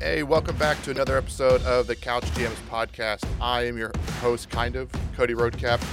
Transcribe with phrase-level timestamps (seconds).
[0.00, 3.26] Hey, welcome back to another episode of the Couch GMs podcast.
[3.40, 3.90] I am your
[4.20, 5.84] host, kind of, Cody Roadcap.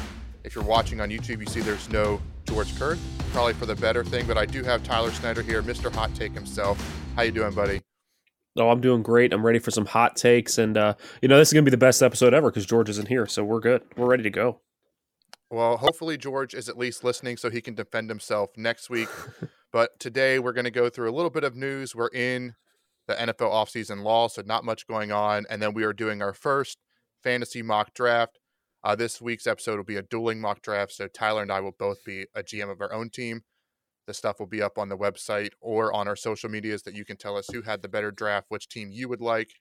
[0.43, 2.99] If you're watching on YouTube, you see there's no George Kerth,
[3.31, 5.91] probably for the better thing, but I do have Tyler Snyder here, Mr.
[5.91, 6.79] Hot Take himself.
[7.15, 7.81] How you doing, buddy?
[8.55, 9.33] Oh, I'm doing great.
[9.33, 11.77] I'm ready for some hot takes, and uh, you know this is gonna be the
[11.77, 13.81] best episode ever because George isn't here, so we're good.
[13.97, 14.59] We're ready to go.
[15.49, 19.09] Well, hopefully George is at least listening so he can defend himself next week.
[19.71, 21.95] but today we're going to go through a little bit of news.
[21.95, 22.53] We're in
[23.07, 25.45] the NFL offseason law, so not much going on.
[25.49, 26.79] And then we are doing our first
[27.23, 28.39] fantasy mock draft.
[28.83, 30.93] Uh, this week's episode will be a dueling mock draft.
[30.93, 33.43] So Tyler and I will both be a GM of our own team.
[34.07, 37.05] The stuff will be up on the website or on our social medias that you
[37.05, 39.55] can tell us who had the better draft, which team you would like.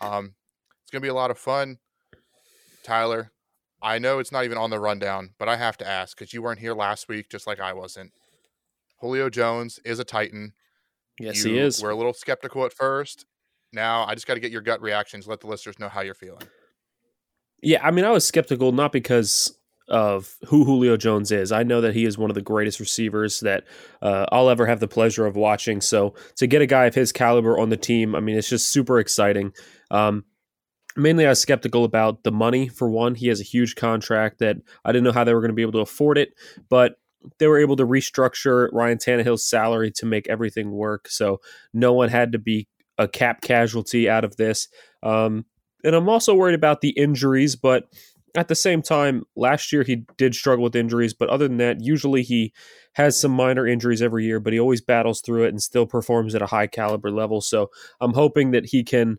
[0.00, 0.34] Um,
[0.82, 1.78] it's going to be a lot of fun.
[2.84, 3.32] Tyler,
[3.80, 6.42] I know it's not even on the rundown, but I have to ask because you
[6.42, 8.12] weren't here last week, just like I wasn't.
[9.00, 10.52] Julio Jones is a Titan.
[11.20, 11.82] Yes, you he is.
[11.82, 13.26] We're a little skeptical at first.
[13.72, 15.26] Now I just got to get your gut reactions.
[15.26, 16.42] Let the listeners know how you're feeling.
[17.62, 21.50] Yeah, I mean, I was skeptical not because of who Julio Jones is.
[21.50, 23.64] I know that he is one of the greatest receivers that
[24.02, 25.80] uh, I'll ever have the pleasure of watching.
[25.80, 28.68] So to get a guy of his caliber on the team, I mean, it's just
[28.68, 29.52] super exciting.
[29.90, 30.24] Um,
[30.96, 32.68] mainly, I was skeptical about the money.
[32.68, 35.50] For one, he has a huge contract that I didn't know how they were going
[35.50, 36.34] to be able to afford it,
[36.68, 36.96] but
[37.38, 41.08] they were able to restructure Ryan Tannehill's salary to make everything work.
[41.08, 41.40] So
[41.72, 44.68] no one had to be a cap casualty out of this.
[45.02, 45.44] Um,
[45.84, 47.84] and I'm also worried about the injuries, but
[48.36, 51.80] at the same time, last year he did struggle with injuries, but other than that,
[51.80, 52.52] usually he
[52.94, 56.34] has some minor injuries every year, but he always battles through it and still performs
[56.34, 57.40] at a high caliber level.
[57.40, 59.18] So I'm hoping that he can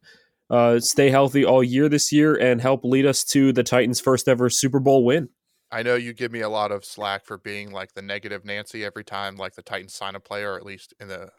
[0.50, 4.28] uh, stay healthy all year this year and help lead us to the Titans' first
[4.28, 5.30] ever Super Bowl win.
[5.72, 8.84] I know you give me a lot of slack for being like the negative Nancy
[8.84, 11.30] every time like the Titans sign a player, or at least in the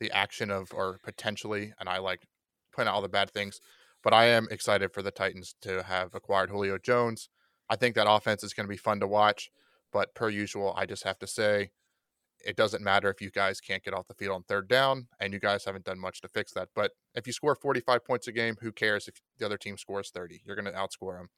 [0.00, 2.26] the action of or potentially, and I like
[2.74, 3.60] point out all the bad things.
[4.02, 7.30] But I am excited for the Titans to have acquired Julio Jones.
[7.70, 9.50] I think that offense is going to be fun to watch.
[9.92, 11.70] But per usual, I just have to say,
[12.44, 15.32] it doesn't matter if you guys can't get off the field on third down, and
[15.32, 16.68] you guys haven't done much to fix that.
[16.74, 20.10] But if you score 45 points a game, who cares if the other team scores
[20.10, 20.42] 30?
[20.44, 21.28] You're going to outscore them.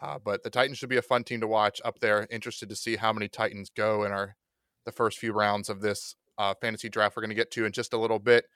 [0.00, 2.26] Uh, but the Titans should be a fun team to watch up there.
[2.30, 4.36] Interested to see how many Titans go in our
[4.84, 7.16] the first few rounds of this uh, fantasy draft.
[7.16, 8.46] We're going to get to in just a little bit.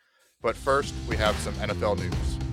[0.42, 2.46] But first, we have some NFL news.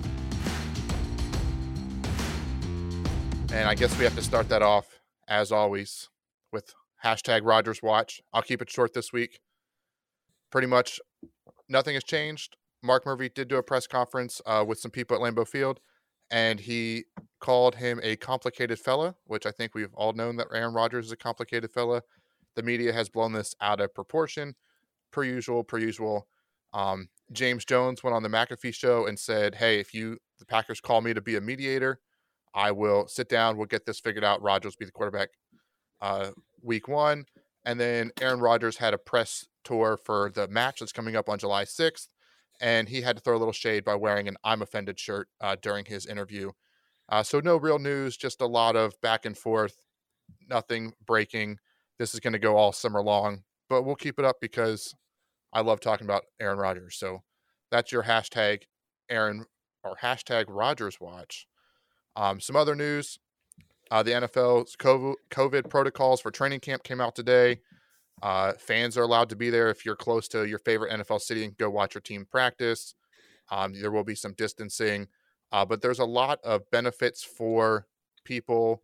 [3.52, 6.08] And I guess we have to start that off, as always,
[6.52, 6.74] with
[7.04, 8.20] hashtag Rodgers Watch.
[8.32, 9.40] I'll keep it short this week.
[10.50, 10.98] Pretty much
[11.68, 12.56] nothing has changed.
[12.82, 15.80] Mark Murphy did do a press conference uh, with some people at Lambeau Field,
[16.30, 17.04] and he
[17.40, 21.12] called him a complicated fella, which I think we've all known that Aaron Rodgers is
[21.12, 22.02] a complicated fella.
[22.56, 24.54] The media has blown this out of proportion,
[25.10, 26.26] per usual, per usual.
[26.72, 30.80] Um, James Jones went on the McAfee show and said, "Hey, if you the Packers
[30.80, 32.00] call me to be a mediator,
[32.54, 33.56] I will sit down.
[33.56, 34.42] We'll get this figured out.
[34.42, 35.30] Rodgers be the quarterback
[36.00, 36.30] uh,
[36.62, 37.24] week one.
[37.64, 41.38] And then Aaron Rodgers had a press tour for the match that's coming up on
[41.38, 42.08] July 6th.
[42.60, 45.56] And he had to throw a little shade by wearing an I'm offended shirt uh,
[45.60, 46.52] during his interview.
[47.08, 49.76] Uh, so, no real news, just a lot of back and forth,
[50.48, 51.58] nothing breaking.
[51.98, 54.94] This is going to go all summer long, but we'll keep it up because
[55.52, 56.96] I love talking about Aaron Rodgers.
[56.96, 57.22] So,
[57.70, 58.62] that's your hashtag
[59.10, 59.44] Aaron
[59.82, 61.46] or hashtag Rodgers Watch.
[62.16, 63.18] Um, some other news:
[63.90, 67.60] uh, the NFL's COVID, COVID, protocols for training camp came out today.
[68.22, 71.44] Uh, fans are allowed to be there if you're close to your favorite NFL city
[71.44, 72.94] and go watch your team practice.
[73.50, 75.08] Um, there will be some distancing,
[75.52, 77.86] uh, but there's a lot of benefits for
[78.24, 78.82] people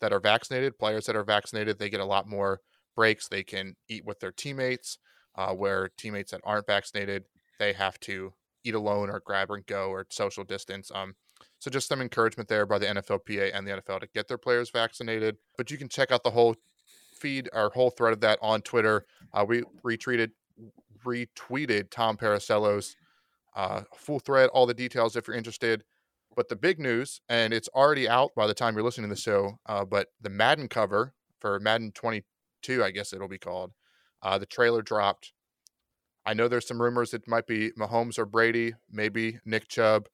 [0.00, 0.78] that are vaccinated.
[0.78, 2.60] Players that are vaccinated, they get a lot more
[2.96, 3.28] breaks.
[3.28, 4.98] They can eat with their teammates,
[5.36, 7.24] uh, where teammates that aren't vaccinated,
[7.58, 8.32] they have to
[8.64, 10.90] eat alone or grab and go or social distance.
[10.94, 11.14] Um,
[11.58, 14.70] so just some encouragement there by the NFLPA and the NFL to get their players
[14.70, 15.36] vaccinated.
[15.56, 16.56] But you can check out the whole
[17.18, 19.06] feed, our whole thread of that on Twitter.
[19.32, 20.30] Uh, we retweeted
[21.04, 22.96] retweeted Tom Pelissero's
[23.54, 25.84] uh, full thread, all the details if you're interested.
[26.36, 29.20] But the big news, and it's already out by the time you're listening to the
[29.20, 33.72] show, uh, but the Madden cover for Madden 22, I guess it'll be called,
[34.22, 35.32] uh, the trailer dropped.
[36.24, 40.08] I know there's some rumors it might be Mahomes or Brady, maybe Nick Chubb.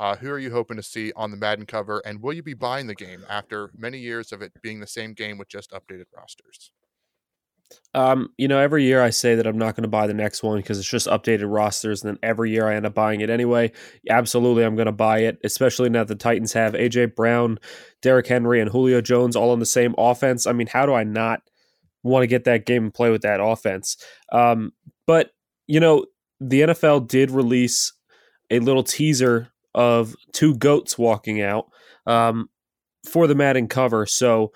[0.00, 2.54] Uh, who are you hoping to see on the Madden cover, and will you be
[2.54, 6.06] buying the game after many years of it being the same game with just updated
[6.16, 6.72] rosters?
[7.92, 10.42] Um, you know, every year I say that I'm not going to buy the next
[10.42, 13.28] one because it's just updated rosters, and then every year I end up buying it
[13.28, 13.72] anyway.
[14.08, 17.58] Absolutely, I'm going to buy it, especially now that the Titans have AJ Brown,
[18.00, 20.46] Derrick Henry, and Julio Jones all on the same offense.
[20.46, 21.42] I mean, how do I not
[22.02, 23.98] want to get that game and play with that offense?
[24.32, 24.72] Um,
[25.06, 25.32] but
[25.66, 26.06] you know,
[26.40, 27.92] the NFL did release
[28.50, 31.70] a little teaser of two goats walking out
[32.06, 32.48] um,
[33.08, 34.06] for the Madden cover.
[34.06, 34.52] So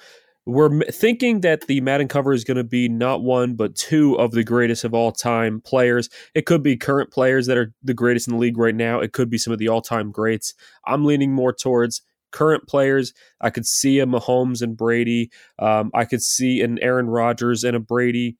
[0.46, 4.32] we're thinking that the Madden cover is going to be not one but two of
[4.32, 6.10] the greatest of all time players.
[6.34, 9.00] It could be current players that are the greatest in the league right now.
[9.00, 10.54] It could be some of the all time greats.
[10.86, 13.14] I'm leaning more towards current players.
[13.40, 15.30] I could see a Mahomes and Brady.
[15.58, 18.36] Um, I could see an Aaron Rodgers and a Brady.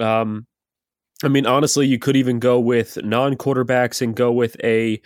[0.00, 0.46] Um,
[1.22, 5.00] I mean, honestly, you could even go with non quarterbacks and go with a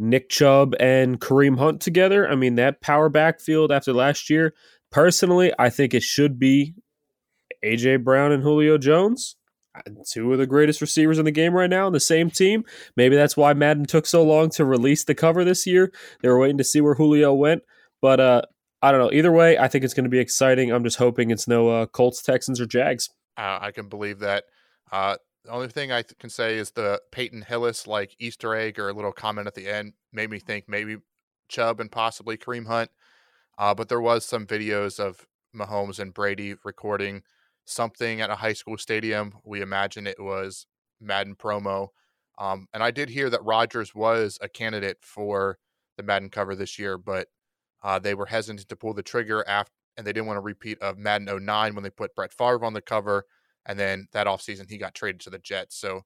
[0.00, 2.28] Nick Chubb and Kareem Hunt together.
[2.28, 4.54] I mean, that power backfield after last year,
[4.90, 6.74] Personally, I think it should be
[7.64, 9.36] AJ Brown and Julio Jones,
[10.10, 12.64] two of the greatest receivers in the game right now on the same team.
[12.96, 15.92] Maybe that's why Madden took so long to release the cover this year.
[16.22, 17.62] They were waiting to see where Julio went,
[18.02, 18.42] but uh,
[18.82, 19.12] I don't know.
[19.16, 20.72] Either way, I think it's going to be exciting.
[20.72, 23.10] I'm just hoping it's no uh, Colts, Texans, or Jags.
[23.36, 24.44] Uh, I can believe that.
[24.90, 28.88] Uh, the only thing I can say is the Peyton Hillis like Easter egg or
[28.88, 30.96] a little comment at the end made me think maybe
[31.48, 32.90] Chubb and possibly Kareem Hunt
[33.60, 37.22] uh, but there was some videos of Mahomes and Brady recording
[37.66, 39.34] something at a high school stadium.
[39.44, 40.64] We imagine it was
[40.98, 41.88] Madden promo.
[42.38, 45.58] Um, and I did hear that Rodgers was a candidate for
[45.98, 47.28] the Madden cover this year, but
[47.82, 50.78] uh, they were hesitant to pull the trigger after, and they didn't want a repeat
[50.80, 53.26] of Madden 09 when they put Brett Favre on the cover.
[53.70, 55.76] And then that offseason, he got traded to the Jets.
[55.76, 55.98] So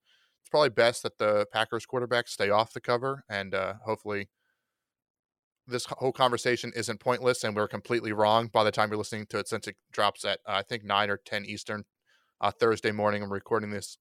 [0.42, 4.28] it's probably best that the Packers quarterbacks stay off the cover and uh, hopefully
[5.66, 9.38] this whole conversation isn't pointless and we're completely wrong by the time you're listening to
[9.38, 11.84] it since it drops at uh, I think 9 or 10 Eastern
[12.42, 13.22] uh, Thursday morning.
[13.22, 13.96] I'm recording this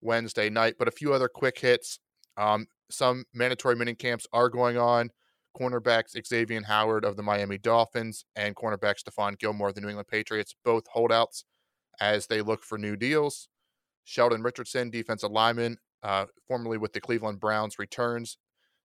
[0.00, 2.00] Wednesday night, but a few other quick hits.
[2.36, 5.10] Um, some mandatory mini camps are going on.
[5.56, 10.08] Cornerbacks Xavier Howard of the Miami Dolphins and cornerback Stephon Gilmore of the New England
[10.08, 11.44] Patriots, both holdouts
[12.00, 13.48] as they look for new deals.
[14.04, 18.38] Sheldon Richardson, defensive lineman, uh, formerly with the Cleveland Browns, returns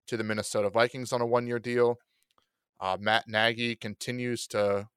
[0.08, 1.98] to the Minnesota Vikings on a one year deal.
[2.80, 4.88] Uh, Matt Nagy continues to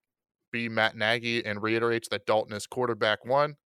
[0.51, 3.57] be Matt Nagy and reiterates that Dalton is quarterback one.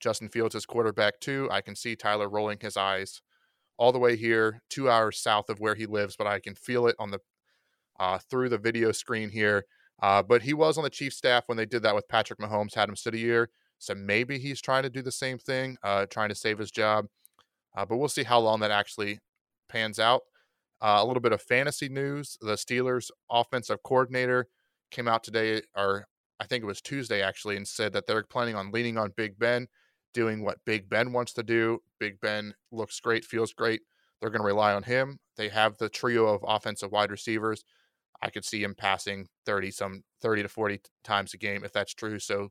[0.00, 1.48] Justin Fields is quarterback two.
[1.50, 3.22] I can see Tyler rolling his eyes
[3.78, 6.86] all the way here, two hours south of where he lives, but I can feel
[6.86, 7.20] it on the
[7.98, 9.64] uh, through the video screen here.
[10.00, 12.74] Uh, but he was on the chief staff when they did that with Patrick Mahomes,
[12.74, 13.50] had him sit a year.
[13.78, 17.06] So maybe he's trying to do the same thing, uh, trying to save his job.
[17.76, 19.20] Uh, but we'll see how long that actually
[19.68, 20.22] pans out.
[20.80, 24.48] Uh, a little bit of fantasy news: the Steelers' offensive coordinator
[24.90, 26.06] came out today, or
[26.40, 29.38] I think it was Tuesday actually, and said that they're planning on leaning on Big
[29.38, 29.68] Ben,
[30.14, 31.80] doing what Big Ben wants to do.
[31.98, 33.82] Big Ben looks great, feels great.
[34.20, 35.18] They're going to rely on him.
[35.36, 37.64] They have the trio of offensive wide receivers.
[38.20, 41.94] I could see him passing 30 some 30 to 40 times a game if that's
[41.94, 42.18] true.
[42.18, 42.50] So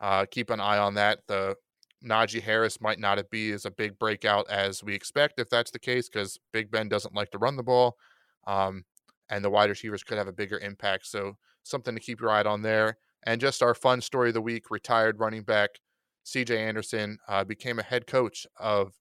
[0.00, 1.20] uh, keep an eye on that.
[1.26, 1.56] The
[2.04, 5.78] Najee Harris might not be as a big breakout as we expect if that's the
[5.78, 7.96] case, because Big Ben doesn't like to run the ball.
[8.46, 8.84] Um,
[9.28, 11.06] and the wide receivers could have a bigger impact.
[11.06, 12.96] So something to keep your eye on there.
[13.24, 15.70] And just our fun story of the week retired running back
[16.24, 18.94] CJ Anderson uh, became a head coach of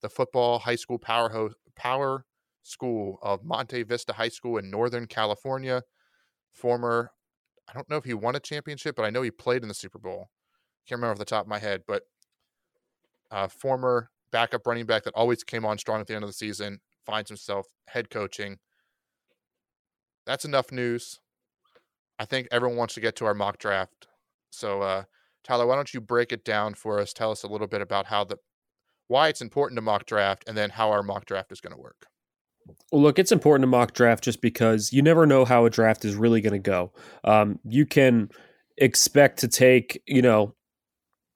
[0.00, 2.24] the football high school power, ho- power
[2.62, 5.82] school of Monte Vista High School in Northern California.
[6.52, 7.10] Former,
[7.68, 9.74] I don't know if he won a championship, but I know he played in the
[9.74, 10.30] Super Bowl.
[10.86, 12.02] Can't remember off the top of my head, but
[13.30, 16.34] uh, former backup running back that always came on strong at the end of the
[16.34, 18.58] season, finds himself head coaching.
[20.26, 21.20] That's enough news.
[22.18, 24.06] I think everyone wants to get to our mock draft.
[24.50, 25.04] So, uh,
[25.42, 27.12] Tyler, why don't you break it down for us?
[27.12, 28.38] Tell us a little bit about how the
[29.08, 31.80] why it's important to mock draft, and then how our mock draft is going to
[31.80, 32.06] work.
[32.90, 36.04] Well, look, it's important to mock draft just because you never know how a draft
[36.04, 36.92] is really going to go.
[37.22, 38.30] Um, you can
[38.78, 40.54] expect to take, you know,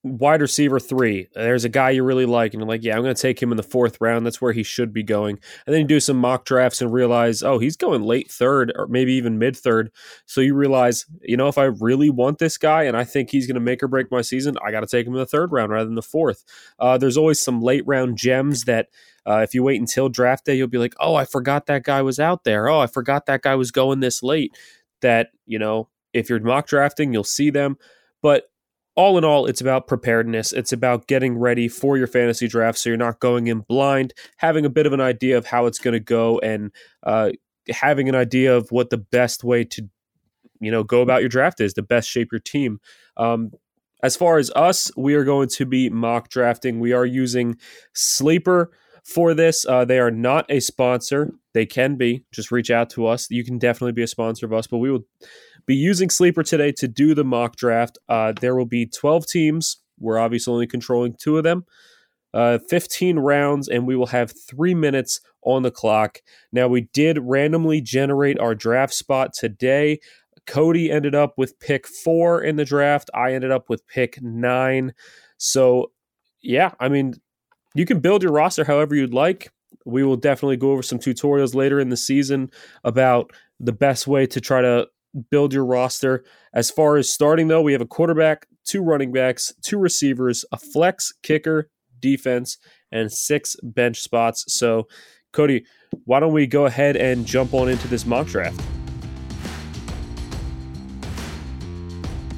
[0.04, 1.28] wide receiver three.
[1.34, 3.50] There's a guy you really like, and you're like, yeah, I'm going to take him
[3.50, 4.24] in the fourth round.
[4.24, 5.38] That's where he should be going.
[5.66, 8.86] And then you do some mock drafts and realize, oh, he's going late third or
[8.86, 9.90] maybe even mid third.
[10.26, 13.46] So you realize, you know, if I really want this guy and I think he's
[13.46, 15.52] going to make or break my season, I got to take him in the third
[15.52, 16.44] round rather than the fourth.
[16.78, 18.88] Uh, there's always some late round gems that.
[19.26, 22.00] Uh, if you wait until draft day, you'll be like, "Oh, I forgot that guy
[22.00, 22.66] was out there.
[22.66, 24.56] Oh, I forgot that guy was going this late."
[25.02, 27.76] That you know, if you're mock drafting, you'll see them.
[28.22, 28.44] But
[28.98, 30.52] all in all, it's about preparedness.
[30.52, 34.66] It's about getting ready for your fantasy draft so you're not going in blind, having
[34.66, 36.72] a bit of an idea of how it's going to go, and
[37.04, 37.30] uh,
[37.70, 39.88] having an idea of what the best way to,
[40.58, 42.80] you know, go about your draft is, the best shape your team.
[43.16, 43.52] Um,
[44.02, 46.80] as far as us, we are going to be mock drafting.
[46.80, 47.56] We are using
[47.94, 48.72] Sleeper
[49.14, 49.64] for this.
[49.66, 51.32] Uh, they are not a sponsor.
[51.54, 52.24] They can be.
[52.32, 53.30] Just reach out to us.
[53.30, 55.06] You can definitely be a sponsor of us, but we will
[55.66, 57.98] be using Sleeper today to do the mock draft.
[58.08, 59.78] Uh, there will be 12 teams.
[59.98, 61.64] We're obviously only controlling two of them.
[62.34, 66.20] uh, 15 rounds, and we will have three minutes on the clock.
[66.52, 69.98] Now, we did randomly generate our draft spot today.
[70.46, 73.10] Cody ended up with pick four in the draft.
[73.14, 74.92] I ended up with pick nine.
[75.38, 75.92] So,
[76.42, 77.14] yeah, I mean,
[77.78, 79.52] you can build your roster however you'd like.
[79.84, 82.50] We will definitely go over some tutorials later in the season
[82.82, 84.88] about the best way to try to
[85.30, 86.24] build your roster.
[86.52, 90.58] As far as starting, though, we have a quarterback, two running backs, two receivers, a
[90.58, 91.70] flex kicker,
[92.00, 92.58] defense,
[92.90, 94.44] and six bench spots.
[94.48, 94.88] So,
[95.32, 95.64] Cody,
[96.04, 98.60] why don't we go ahead and jump on into this mock draft?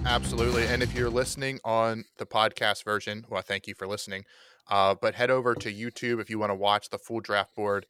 [0.04, 0.66] Absolutely.
[0.66, 4.24] And if you're listening on the podcast version, well, thank you for listening.
[4.68, 7.86] Uh, but head over to YouTube if you want to watch the full draft board.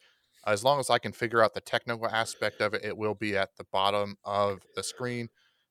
[0.46, 3.36] As long as I can figure out the technical aspect of it, it will be
[3.36, 5.28] at the bottom of the screen.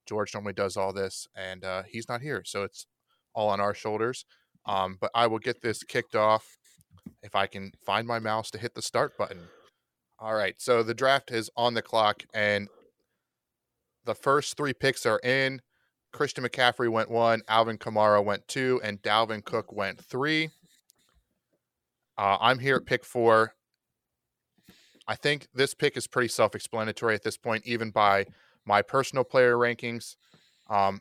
[0.08, 2.86] George normally does all this, and uh, he's not here, so it's
[3.34, 4.26] all on our shoulders.
[4.66, 6.58] Um, but I will get this kicked off
[7.24, 9.48] if I can find my mouse to hit the start button.
[10.20, 12.68] All right, so the draft is on the clock, and
[14.06, 15.62] the first three picks are in.
[16.12, 20.50] Christian McCaffrey went one, Alvin Kamara went two, and Dalvin Cook went three.
[22.20, 23.54] Uh, I'm here at pick four.
[25.08, 28.26] I think this pick is pretty self explanatory at this point, even by
[28.66, 30.18] my personal player rankings.
[30.70, 31.00] Um,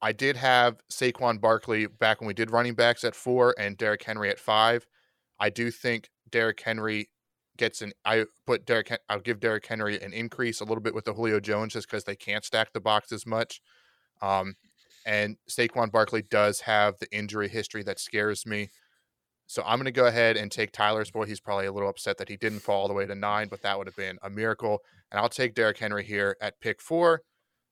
[0.00, 4.02] I did have Saquon Barkley back when we did running backs at four and Derrick
[4.02, 4.86] Henry at five.
[5.38, 7.10] I do think Derrick Henry
[7.58, 7.92] gets an.
[8.06, 8.98] I put Derrick.
[9.10, 12.04] I'll give Derrick Henry an increase a little bit with the Julio Jones just because
[12.04, 13.60] they can't stack the box as much.
[14.22, 14.54] Um,
[15.04, 18.70] and Saquon Barkley does have the injury history that scares me.
[19.46, 21.26] So I'm going to go ahead and take Tyler's boy.
[21.26, 23.62] He's probably a little upset that he didn't fall all the way to nine, but
[23.62, 24.78] that would have been a miracle.
[25.10, 27.22] And I'll take Derrick Henry here at pick four.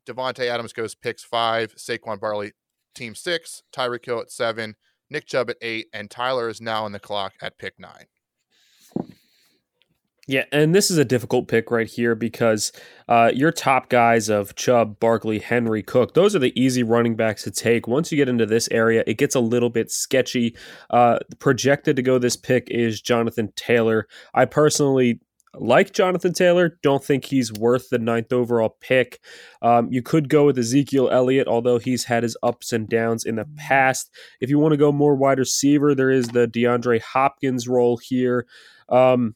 [0.07, 1.75] Davante Adams goes picks five.
[1.77, 2.53] Saquon Barkley,
[2.95, 3.62] team six.
[3.75, 4.75] Tyreek Hill at seven.
[5.09, 5.87] Nick Chubb at eight.
[5.93, 8.07] And Tyler is now on the clock at pick nine.
[10.27, 12.73] Yeah, and this is a difficult pick right here because
[13.09, 17.43] uh, your top guys of Chubb, Barkley, Henry, Cook, those are the easy running backs
[17.45, 17.89] to take.
[17.89, 20.55] Once you get into this area, it gets a little bit sketchy.
[20.91, 24.07] Uh, projected to go this pick is Jonathan Taylor.
[24.33, 25.21] I personally
[25.55, 26.79] like Jonathan Taylor.
[26.83, 29.21] Don't think he's worth the ninth overall pick.
[29.62, 33.37] Um, you could go with Ezekiel Elliott, although he's had his ups and downs in
[33.37, 34.11] the past.
[34.41, 38.47] If you want to go more wide receiver, there is the DeAndre Hopkins role here.
[38.89, 39.35] Um,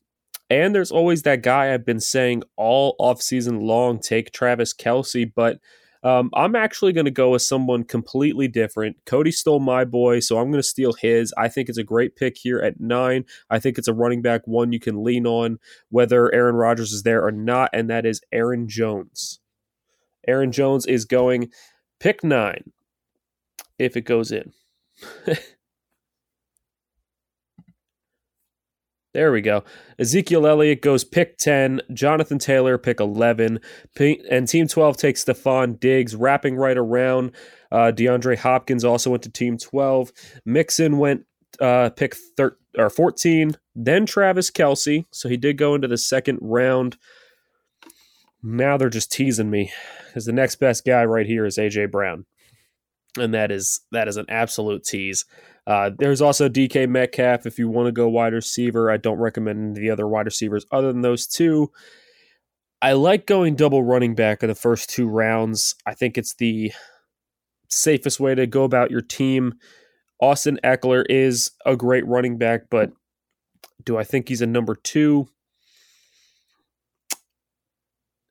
[0.50, 5.60] and there's always that guy I've been saying all offseason long take Travis Kelce, but
[6.04, 8.98] um, I'm actually going to go with someone completely different.
[9.06, 11.32] Cody stole my boy, so I'm going to steal his.
[11.38, 13.24] I think it's a great pick here at nine.
[13.48, 15.58] I think it's a running back one you can lean on,
[15.88, 19.40] whether Aaron Rodgers is there or not, and that is Aaron Jones.
[20.28, 21.50] Aaron Jones is going
[22.00, 22.72] pick nine
[23.78, 24.52] if it goes in.
[29.14, 29.62] There we go.
[29.96, 33.60] Ezekiel Elliott goes pick 10, Jonathan Taylor pick 11,
[34.28, 37.30] and Team 12 takes Stefon Diggs, wrapping right around.
[37.70, 40.12] Uh, DeAndre Hopkins also went to Team 12.
[40.44, 41.26] Mixon went
[41.60, 45.06] uh, pick thir- or 14, then Travis Kelce.
[45.12, 46.96] So he did go into the second round.
[48.42, 49.72] Now they're just teasing me
[50.08, 52.26] because the next best guy right here is AJ Brown,
[53.18, 55.24] and that is that is an absolute tease.
[55.66, 58.90] Uh, there's also DK Metcalf if you want to go wide receiver.
[58.90, 61.70] I don't recommend the other wide receivers other than those two.
[62.82, 65.74] I like going double running back in the first two rounds.
[65.86, 66.72] I think it's the
[67.70, 69.54] safest way to go about your team.
[70.20, 72.92] Austin Ekeler is a great running back, but
[73.84, 75.28] do I think he's a number two?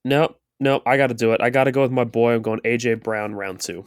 [0.06, 0.84] Nope, nope.
[0.86, 1.42] I got to do it.
[1.42, 2.34] I got to go with my boy.
[2.34, 3.86] I'm going AJ Brown round two.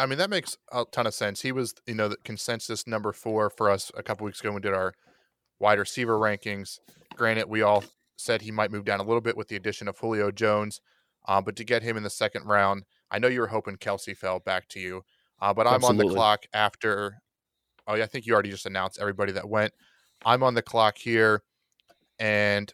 [0.00, 1.42] I mean, that makes a ton of sense.
[1.42, 4.56] He was, you know, the consensus number four for us a couple weeks ago when
[4.56, 4.94] we did our
[5.58, 6.78] wide receiver rankings.
[7.16, 7.84] Granted, we all
[8.16, 10.80] said he might move down a little bit with the addition of Julio Jones,
[11.28, 14.16] uh, but to get him in the second round, I know you were hoping Kelce
[14.16, 15.02] fell back to you,
[15.40, 16.06] uh, but I'm Absolutely.
[16.06, 17.18] on the clock after.
[17.86, 19.72] Oh, yeah, I think you already just announced everybody that went.
[20.24, 21.42] I'm on the clock here,
[22.18, 22.72] and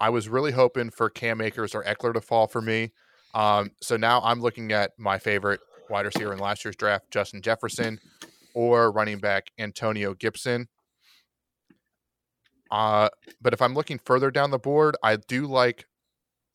[0.00, 2.92] I was really hoping for Cam Akers or Ekeler to fall for me.
[3.34, 7.42] Um, so now I'm looking at my favorite wide receiver in last year's draft, Justin
[7.42, 7.98] Jefferson,
[8.54, 10.68] or running back Antonio Gibson.
[12.70, 13.08] Uh,
[13.40, 15.86] but if I'm looking further down the board, I do like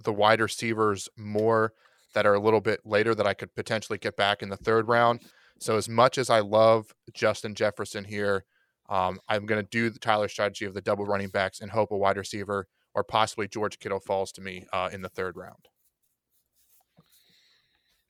[0.04, 1.74] the wide receivers more
[2.14, 4.88] that are a little bit later that I could potentially get back in the third
[4.88, 5.22] round.
[5.60, 8.46] So as much as I love Justin Jefferson here,
[8.90, 11.92] um, I'm going to do the Tyler strategy of the double running backs and hope
[11.92, 15.70] a wide receiver or possibly George Kittle falls to me uh, in the third round.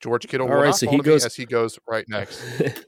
[0.03, 2.43] George Kittle All right, so he goes as he goes right next.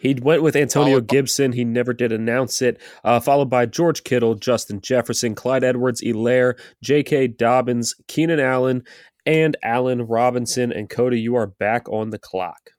[0.00, 1.52] He went with Antonio Gibson.
[1.52, 2.80] He never did announce it.
[3.04, 7.26] Uh, followed by George Kittle, Justin Jefferson, Clyde Edwards, Helaire, J.K.
[7.28, 8.82] Dobbins, Keenan Allen,
[9.26, 10.72] and Allen Robinson.
[10.72, 12.70] And Cody, you are back on the clock.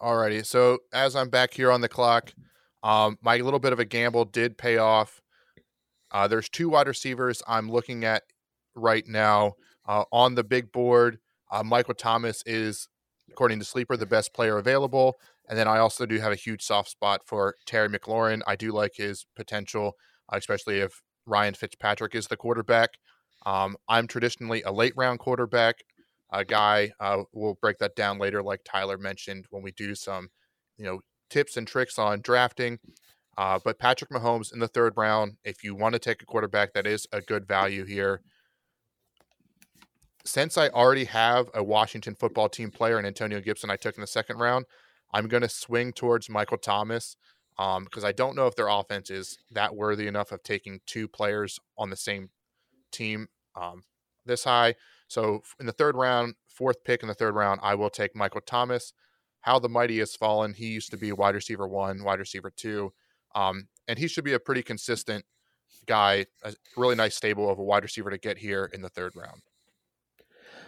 [0.00, 0.46] Alrighty.
[0.46, 2.32] So as I'm back here on the clock,
[2.84, 5.20] um, my little bit of a gamble did pay off.
[6.12, 8.22] Uh, there's two wide receivers I'm looking at
[8.76, 9.54] right now
[9.90, 11.18] uh, on the big board.
[11.50, 12.88] Uh, Michael Thomas is
[13.28, 15.16] according to Sleeper, the best player available.
[15.48, 18.40] And then I also do have a huge soft spot for Terry McLaurin.
[18.46, 19.94] I do like his potential,
[20.32, 22.90] uh, especially if Ryan Fitzpatrick is the quarterback.
[23.44, 25.76] Um, I'm traditionally a late round quarterback
[26.32, 26.92] a guy.
[27.00, 30.28] Uh, we'll break that down later, like Tyler mentioned, when we do some,
[30.78, 32.78] you know, tips and tricks on drafting.
[33.36, 36.74] Uh, but Patrick Mahomes in the third round, if you want to take a quarterback
[36.74, 38.20] that is a good value here,
[40.30, 44.00] since I already have a Washington football team player and Antonio Gibson I took in
[44.00, 44.64] the second round,
[45.12, 47.16] I'm going to swing towards Michael Thomas
[47.56, 51.08] because um, I don't know if their offense is that worthy enough of taking two
[51.08, 52.30] players on the same
[52.92, 53.26] team
[53.60, 53.82] um,
[54.24, 54.76] this high.
[55.08, 58.40] So in the third round, fourth pick in the third round, I will take Michael
[58.40, 58.92] Thomas.
[59.40, 60.54] How the mighty has fallen.
[60.54, 62.92] He used to be wide receiver one, wide receiver two,
[63.34, 65.24] um, and he should be a pretty consistent
[65.86, 66.26] guy.
[66.44, 69.42] A really nice stable of a wide receiver to get here in the third round.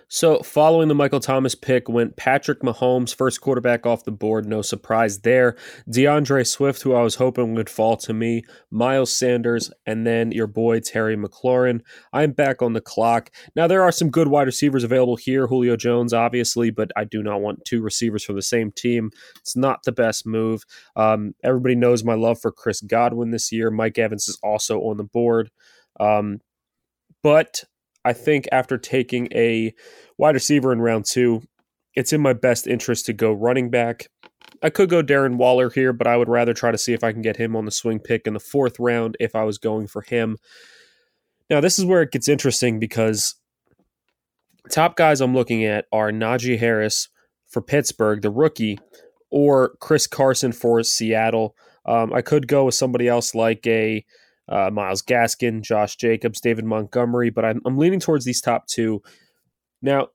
[0.08, 4.46] So, following the Michael Thomas pick went Patrick Mahomes, first quarterback off the board.
[4.46, 5.56] No surprise there.
[5.90, 8.42] DeAndre Swift, who I was hoping would fall to me.
[8.70, 11.80] Miles Sanders, and then your boy Terry McLaurin.
[12.12, 13.30] I'm back on the clock.
[13.56, 15.46] Now, there are some good wide receivers available here.
[15.46, 19.10] Julio Jones, obviously, but I do not want two receivers from the same team.
[19.40, 20.64] It's not the best move.
[20.96, 23.70] Um, everybody knows my love for Chris Godwin this year.
[23.70, 25.50] Mike Evans is also on the board.
[25.98, 26.40] Um,
[27.22, 27.64] but
[28.04, 29.74] I think after taking a
[30.18, 31.42] wide receiver in round two,
[31.94, 34.08] it's in my best interest to go running back.
[34.62, 37.12] I could go Darren Waller here, but I would rather try to see if I
[37.12, 39.88] can get him on the swing pick in the fourth round if I was going
[39.88, 40.38] for him.
[41.50, 43.34] Now, this is where it gets interesting because
[44.70, 47.08] top guys I'm looking at are Najee Harris
[47.48, 48.78] for Pittsburgh, the rookie,
[49.30, 51.56] or Chris Carson for Seattle.
[51.84, 54.04] Um, I could go with somebody else like a
[54.48, 59.02] uh, Myles Gaskin, Josh Jacobs, David Montgomery, but I'm, I'm leaning towards these top two.
[59.80, 60.08] Now,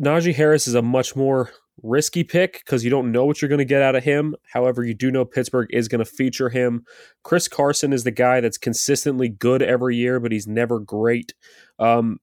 [0.00, 1.50] Najee Harris is a much more
[1.82, 4.34] risky pick because you don't know what you're going to get out of him.
[4.52, 6.84] However, you do know Pittsburgh is going to feature him.
[7.22, 11.34] Chris Carson is the guy that's consistently good every year, but he's never great.
[11.78, 12.18] Um,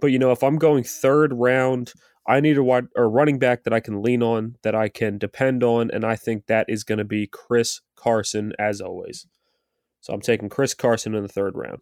[0.00, 1.92] but you know, if I'm going third round,
[2.26, 5.18] I need a wide or running back that I can lean on, that I can
[5.18, 9.26] depend on, and I think that is going to be Chris Carson as always.
[10.00, 11.80] So I'm taking Chris Carson in the third round.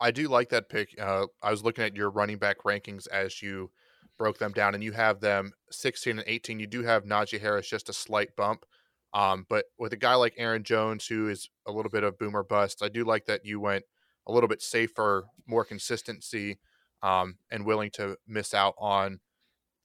[0.00, 0.94] I do like that pick.
[0.98, 3.70] Uh, I was looking at your running back rankings as you
[4.18, 6.58] broke them down, and you have them 16 and 18.
[6.58, 8.64] You do have Najee Harris just a slight bump.
[9.12, 12.44] Um, but with a guy like Aaron Jones, who is a little bit of boomer
[12.44, 13.84] bust, I do like that you went
[14.26, 16.60] a little bit safer, more consistency,
[17.02, 19.20] um, and willing to miss out on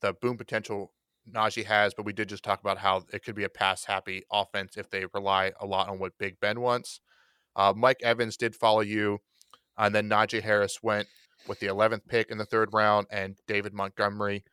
[0.01, 0.93] the boom potential
[1.33, 4.23] Najee has, but we did just talk about how it could be a pass happy
[4.31, 6.99] offense if they rely a lot on what Big Ben wants.
[7.55, 9.19] Uh, Mike Evans did follow you,
[9.77, 11.07] and then Najee Harris went
[11.47, 14.43] with the 11th pick in the third round, and David Montgomery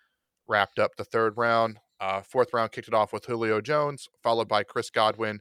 [0.49, 1.79] wrapped up the third round.
[2.01, 5.41] Uh, fourth round kicked it off with Julio Jones, followed by Chris Godwin,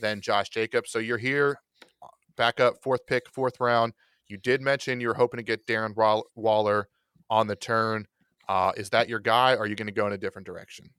[0.00, 0.90] then Josh Jacobs.
[0.90, 1.58] So you're here,
[2.02, 3.92] uh, back up, fourth pick, fourth round.
[4.28, 5.94] You did mention you're hoping to get Darren
[6.34, 6.88] Waller
[7.30, 8.06] on the turn.
[8.48, 9.56] Uh, is that your guy?
[9.56, 10.90] Are you going to go in a different direction?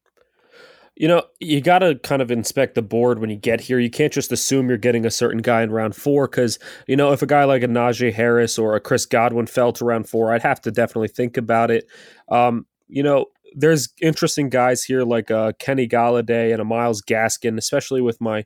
[0.96, 3.80] You know, you got to kind of inspect the board when you get here.
[3.80, 7.12] You can't just assume you're getting a certain guy in round four because, you know,
[7.12, 10.32] if a guy like a Najee Harris or a Chris Godwin fell to round four,
[10.32, 11.88] I'd have to definitely think about it.
[12.30, 13.26] Um, you know,
[13.56, 18.46] there's interesting guys here like uh, Kenny Golladay and a Myles Gaskin, especially with my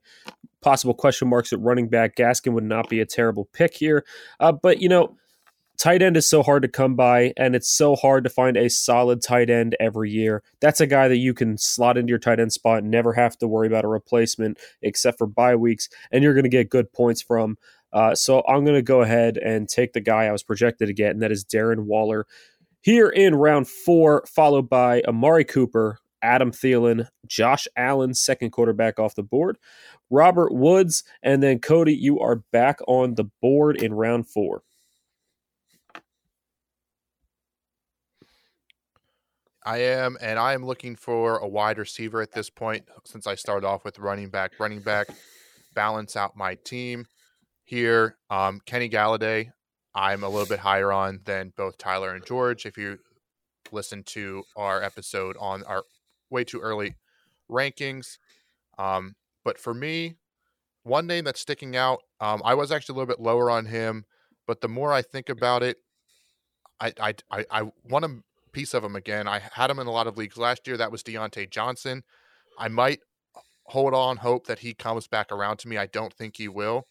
[0.61, 2.15] possible question marks at running back.
[2.15, 4.05] Gaskin would not be a terrible pick here.
[4.39, 5.17] Uh, but, you know,
[5.77, 8.69] tight end is so hard to come by and it's so hard to find a
[8.69, 10.43] solid tight end every year.
[10.59, 13.37] That's a guy that you can slot into your tight end spot and never have
[13.37, 16.91] to worry about a replacement except for bye weeks, and you're going to get good
[16.91, 17.57] points from.
[17.93, 20.93] Uh, so I'm going to go ahead and take the guy I was projected to
[20.93, 22.25] get, and that is Darren Waller.
[22.81, 29.15] Here in round four, followed by Amari Cooper, Adam Thielen, Josh Allen, second quarterback off
[29.15, 29.57] the board,
[30.09, 34.63] Robert Woods, and then Cody, you are back on the board in round four.
[39.67, 43.35] I am, and I am looking for a wide receiver at this point since I
[43.35, 44.53] started off with running back.
[44.61, 45.07] Running back,
[45.75, 47.05] balance out my team
[47.65, 48.15] here.
[48.29, 49.51] Um, Kenny Golladay,
[49.93, 52.65] I'm a little bit higher on than both Tyler and George.
[52.65, 52.99] If you
[53.73, 55.83] listen to our episode on our
[56.29, 56.95] way too early
[57.51, 58.19] rankings.
[58.77, 60.15] Um, but for me,
[60.83, 64.05] one name that's sticking out, um, I was actually a little bit lower on him,
[64.47, 65.75] but the more I think about it,
[66.79, 68.23] I I I, I want a
[68.57, 69.27] piece of him again.
[69.27, 70.77] I had him in a lot of leagues last year.
[70.77, 72.01] That was Diontae Johnson.
[72.57, 73.01] I might
[73.65, 75.77] hold on hope that he comes back around to me.
[75.77, 76.87] I don't think he will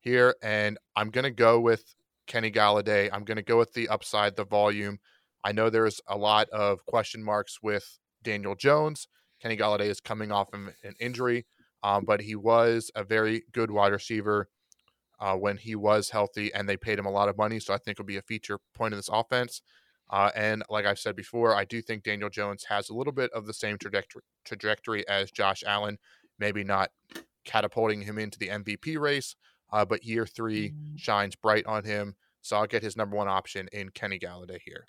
[0.00, 1.94] here, and I'm gonna go with
[2.26, 3.08] Kenny Golladay.
[3.10, 4.98] I'm gonna go with the upside, the volume.
[5.42, 9.08] I know there's a lot of question marks with Daniel Jones.
[9.40, 11.46] Kenny Golladay is coming off of an injury,
[11.82, 14.48] um, but he was a very good wide receiver
[15.18, 17.58] uh, when he was healthy, and they paid him a lot of money.
[17.58, 19.62] So I think it'll be a feature point of this offense.
[20.10, 23.30] Uh, and like I've said before, I do think Daniel Jones has a little bit
[23.32, 25.98] of the same trajectory, trajectory as Josh Allen.
[26.38, 26.90] Maybe not
[27.44, 29.36] catapulting him into the MVP race,
[29.72, 30.98] uh, but year three mm.
[30.98, 32.16] shines bright on him.
[32.42, 34.86] So I'll get his number one option in Kenny Golladay here.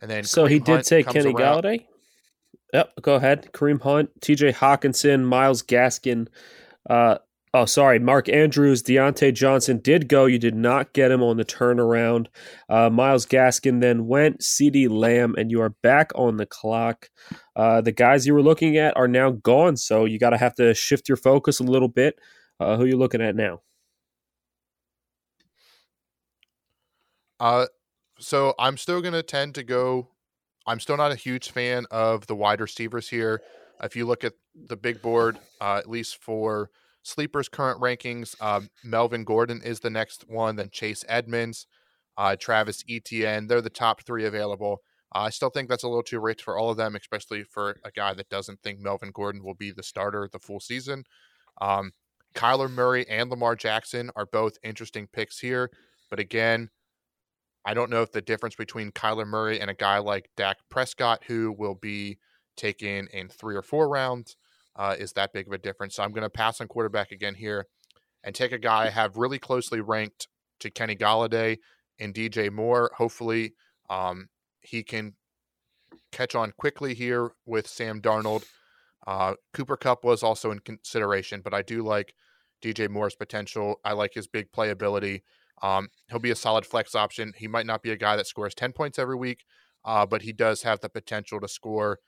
[0.00, 1.62] And then so Kareem he did Hunt take Kenny around.
[1.64, 1.86] Golladay.
[2.72, 3.50] Yep, go ahead.
[3.52, 4.52] Kareem Hunt, T.J.
[4.52, 6.28] Hockenson, Myles Gaskin.
[6.88, 7.18] Uh,
[7.54, 10.26] oh, sorry, Mark Andrews, Diontae Johnson did go.
[10.26, 12.26] You did not get him on the turnaround.
[12.68, 14.40] Uh, Myles Gaskin then went.
[14.40, 17.08] CeeDee Lamb, and you are back on the clock.
[17.56, 20.54] Uh, the guys you were looking at are now gone, so you got to have
[20.56, 22.18] to shift your focus a little bit.
[22.60, 23.60] Uh, who are you looking at now?
[27.40, 27.66] Uh,
[28.18, 30.08] so I'm still going to tend to go.
[30.66, 33.40] I'm still not a huge fan of the wide receivers here.
[33.82, 36.70] If you look at the big board, uh, at least for
[37.02, 41.66] Sleeper's current rankings, um, Melvin Gordon is the next one, then Chase Edmonds,
[42.16, 43.46] uh, Travis Etienne.
[43.46, 44.82] They're the top three available.
[45.14, 47.78] Uh, I still think that's a little too rich for all of them, especially for
[47.84, 51.04] a guy that doesn't think Melvin Gordon will be the starter the full season.
[51.60, 51.92] Um,
[52.34, 55.70] Kyler Murray and Lamar Jackson are both interesting picks here.
[56.10, 56.70] But again,
[57.64, 61.24] I don't know if the difference between Kyler Murray and a guy like Dak Prescott,
[61.26, 62.18] who will be
[62.56, 64.36] taken in three or four rounds,
[64.78, 65.96] uh, is that big of a difference.
[65.96, 67.66] So I'm going to pass on quarterback again here
[68.22, 70.28] and take a guy I have really closely ranked
[70.60, 71.58] to Kenny Golladay
[71.98, 72.92] and DJ Moore.
[72.96, 73.54] Hopefully,
[73.90, 74.28] um,
[74.60, 75.14] he can
[76.12, 78.44] catch on quickly here with Sam Darnold.
[79.06, 82.14] Uh, Cooper Kupp was also in consideration, but I do like
[82.62, 83.80] DJ Moore's potential.
[83.84, 85.22] I like his big playability.
[85.62, 87.32] Um, he'll be a solid flex option.
[87.36, 89.44] He might not be a guy that scores 10 points every week,
[89.84, 91.98] uh, but he does have the potential to score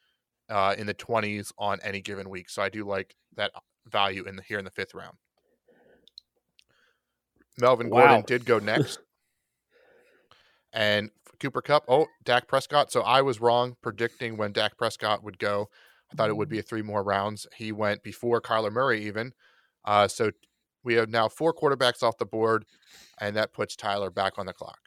[0.50, 2.50] uh, in the 20s on any given week.
[2.50, 3.52] So I do like that
[3.86, 5.16] value in the here in the fifth round.
[7.58, 8.00] Melvin wow.
[8.00, 8.98] Gordon did go next.
[10.72, 11.84] and Cooper Kupp.
[11.88, 12.92] oh, Dak Prescott.
[12.92, 15.68] So I was wrong predicting when Dak Prescott would go.
[16.12, 17.46] I thought it would be a three more rounds.
[17.56, 19.32] He went before Kyler Murray even.
[19.84, 20.30] Uh, so
[20.82, 22.64] we have now four quarterbacks off the board,
[23.20, 24.78] and that puts Tyler back on the clock.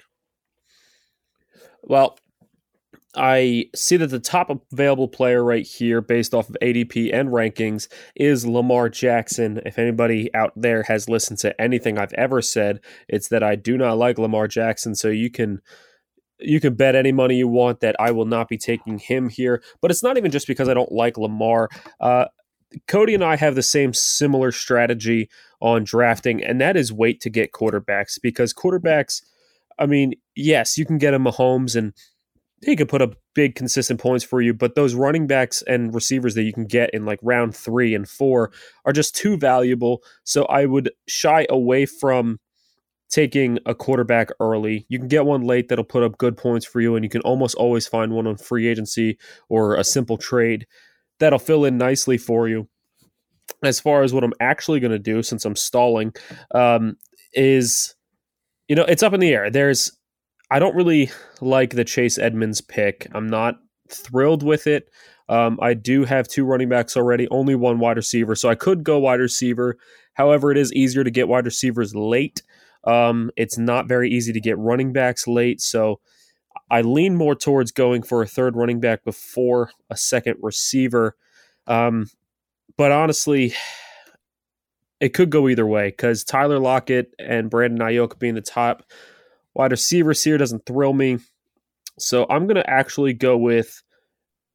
[1.81, 2.17] Well,
[3.15, 7.87] I see that the top available player right here, based off of ADP and rankings,
[8.15, 9.61] is Lamar Jackson.
[9.65, 13.77] If anybody out there has listened to anything I've ever said, it's that I do
[13.77, 14.95] not like Lamar Jackson.
[14.95, 15.61] So you can
[16.39, 19.63] you can bet any money you want that I will not be taking him here.
[19.81, 21.69] But it's not even just because I don't like Lamar.
[21.99, 22.25] Uh,
[22.87, 25.29] Cody and I have the same similar strategy
[25.61, 29.21] on drafting, and that is wait to get quarterbacks because quarterbacks,
[29.77, 31.93] I mean, yes, you can get a Mahomes and
[32.63, 36.35] he could put up big consistent points for you, but those running backs and receivers
[36.35, 38.51] that you can get in like round three and four
[38.85, 40.01] are just too valuable.
[40.23, 42.39] So I would shy away from
[43.09, 44.85] taking a quarterback early.
[44.89, 47.21] You can get one late that'll put up good points for you, and you can
[47.21, 49.17] almost always find one on free agency
[49.49, 50.65] or a simple trade
[51.19, 52.67] that'll fill in nicely for you.
[53.63, 56.13] As far as what I'm actually going to do, since I'm stalling,
[56.55, 56.97] um,
[57.33, 57.93] is
[58.67, 59.49] you know it's up in the air.
[59.49, 59.91] There's
[60.53, 61.09] I don't really
[61.41, 63.07] like the Chase Edmonds pick.
[63.15, 63.55] I'm not
[63.89, 64.87] thrilled with it.
[65.27, 68.83] Um, I do have two running backs already, only one wide receiver, so I could
[68.83, 69.79] go wide receiver.
[70.13, 72.43] However, it is easier to get wide receivers late.
[72.83, 75.99] Um, it's not very easy to get running backs late, so
[76.69, 81.15] I lean more towards going for a third running back before a second receiver.
[81.65, 82.11] Um,
[82.77, 83.55] but honestly,
[84.99, 88.83] it could go either way because Tyler Lockett and Brandon Aiyuk being the top
[89.53, 91.19] wide receivers here doesn't thrill me.
[91.99, 93.81] So I'm going to actually go with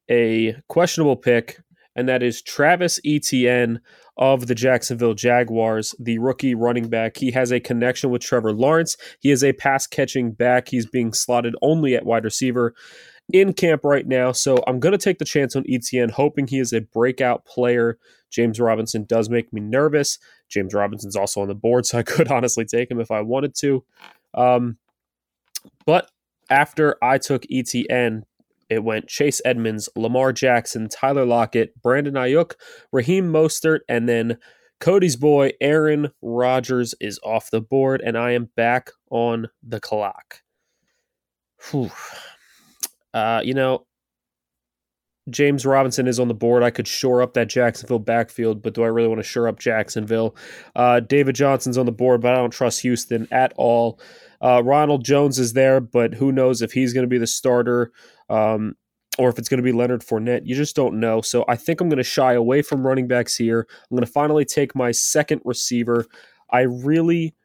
[0.09, 1.59] a questionable pick,
[1.95, 3.79] and that is Travis Etienne
[4.17, 7.15] of the Jacksonville Jaguars, the rookie running back.
[7.15, 8.97] He has a connection with Trevor Lawrence.
[9.21, 10.67] He is a pass catching back.
[10.67, 12.73] He's being slotted only at wide receiver
[13.31, 14.31] in camp right now.
[14.33, 17.97] So I'm going to take the chance on Etienne, hoping he is a breakout player.
[18.29, 20.19] James Robinson does make me nervous.
[20.49, 23.55] James Robinson's also on the board, so I could honestly take him if I wanted
[23.59, 23.83] to.
[24.33, 24.77] Um,
[25.85, 26.09] but
[26.49, 28.25] after I took Etienne,
[28.69, 32.53] it went Chase Edmonds, Lamar Jackson, Tyler Lockett, Brandon Aiyuk,
[32.91, 34.37] Raheem Mostert, and then
[34.79, 40.41] Cody's boy Aaron Rodgers is off the board, and I am back on the clock.
[41.71, 41.91] Whew.
[43.13, 43.85] Uh, you know,
[45.29, 46.63] James Robinson is on the board.
[46.63, 49.59] I could shore up that Jacksonville backfield, but do I really want to shore up
[49.59, 50.35] Jacksonville?
[50.75, 53.99] Uh, David Johnson's on the board, but I don't trust Houston at all.
[54.41, 57.91] Uh, Ronald Jones is there, but who knows if he's going to be the starter
[58.29, 58.75] um,
[59.17, 60.45] or if it's going to be Leonard Fournette.
[60.45, 61.21] You just don't know.
[61.21, 63.67] So I think I'm going to shy away from running backs here.
[63.69, 66.05] I'm going to finally take my second receiver.
[66.49, 67.35] I really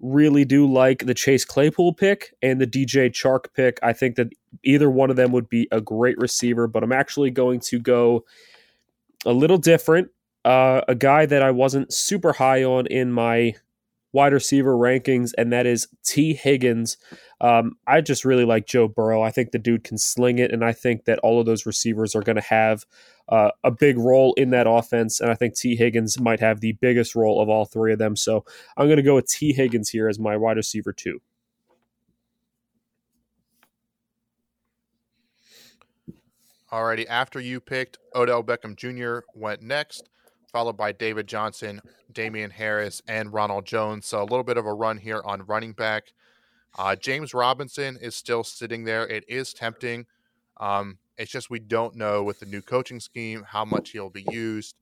[0.00, 3.78] really do like the Chase Claypool pick and the DJ Chark pick.
[3.82, 4.28] I think that
[4.62, 8.24] either one of them would be a great receiver, but I'm actually going to go
[9.26, 10.10] a little different.
[10.44, 13.54] Uh, a guy that I wasn't super high on in my
[14.18, 16.96] wide receiver rankings, and that is Tee Higgins.
[17.40, 19.22] Um, I just really like Joe Burrow.
[19.22, 22.16] I think the dude can sling it, and I think that all of those receivers
[22.16, 22.84] are going to have
[23.28, 25.20] uh, a big role in that offense.
[25.20, 28.16] And I think Tee Higgins might have the biggest role of all three of them.
[28.16, 28.44] So
[28.76, 31.20] I'm going to go with Tee Higgins here as my wide receiver two.
[36.72, 39.20] Alrighty, after you picked Odell Beckham Jr.
[39.32, 40.08] went next,
[40.52, 41.80] followed by David Johnson,
[42.12, 44.06] Damien Harris, and Ronald Jones.
[44.06, 46.12] So a little bit of a run here on running back.
[46.78, 49.06] Uh, James Robinson is still sitting there.
[49.06, 50.06] It is tempting.
[50.58, 54.26] Um, it's just we don't know with the new coaching scheme how much he'll be
[54.30, 54.76] used.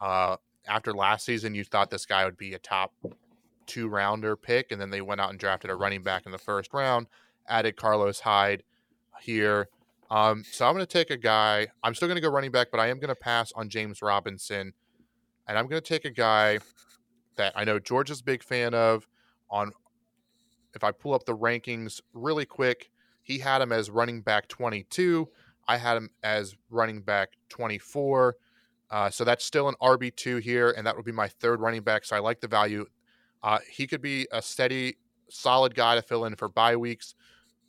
[0.00, 2.92] Uh, after last season, you thought this guy would be a top
[3.66, 6.38] two rounder pick, and then they went out and drafted a running back in the
[6.38, 7.06] first round,
[7.46, 8.62] added Carlos Hyde
[9.20, 9.68] here.
[10.10, 11.66] Um, so I'm going to take a guy.
[11.82, 14.02] I'm still going to go running back, but I am going to pass on James
[14.02, 14.72] Robinson,
[15.48, 16.58] and I'm going to take a guy
[17.36, 19.06] that I know George is a big fan of.
[19.50, 19.70] On
[20.74, 22.90] if I pull up the rankings really quick,
[23.22, 25.28] he had him as running back 22.
[25.66, 28.36] I had him as running back 24.
[28.90, 32.04] Uh, so that's still an RB2 here, and that would be my third running back.
[32.04, 32.86] So I like the value.
[33.42, 34.96] Uh, he could be a steady,
[35.28, 37.14] solid guy to fill in for bye weeks.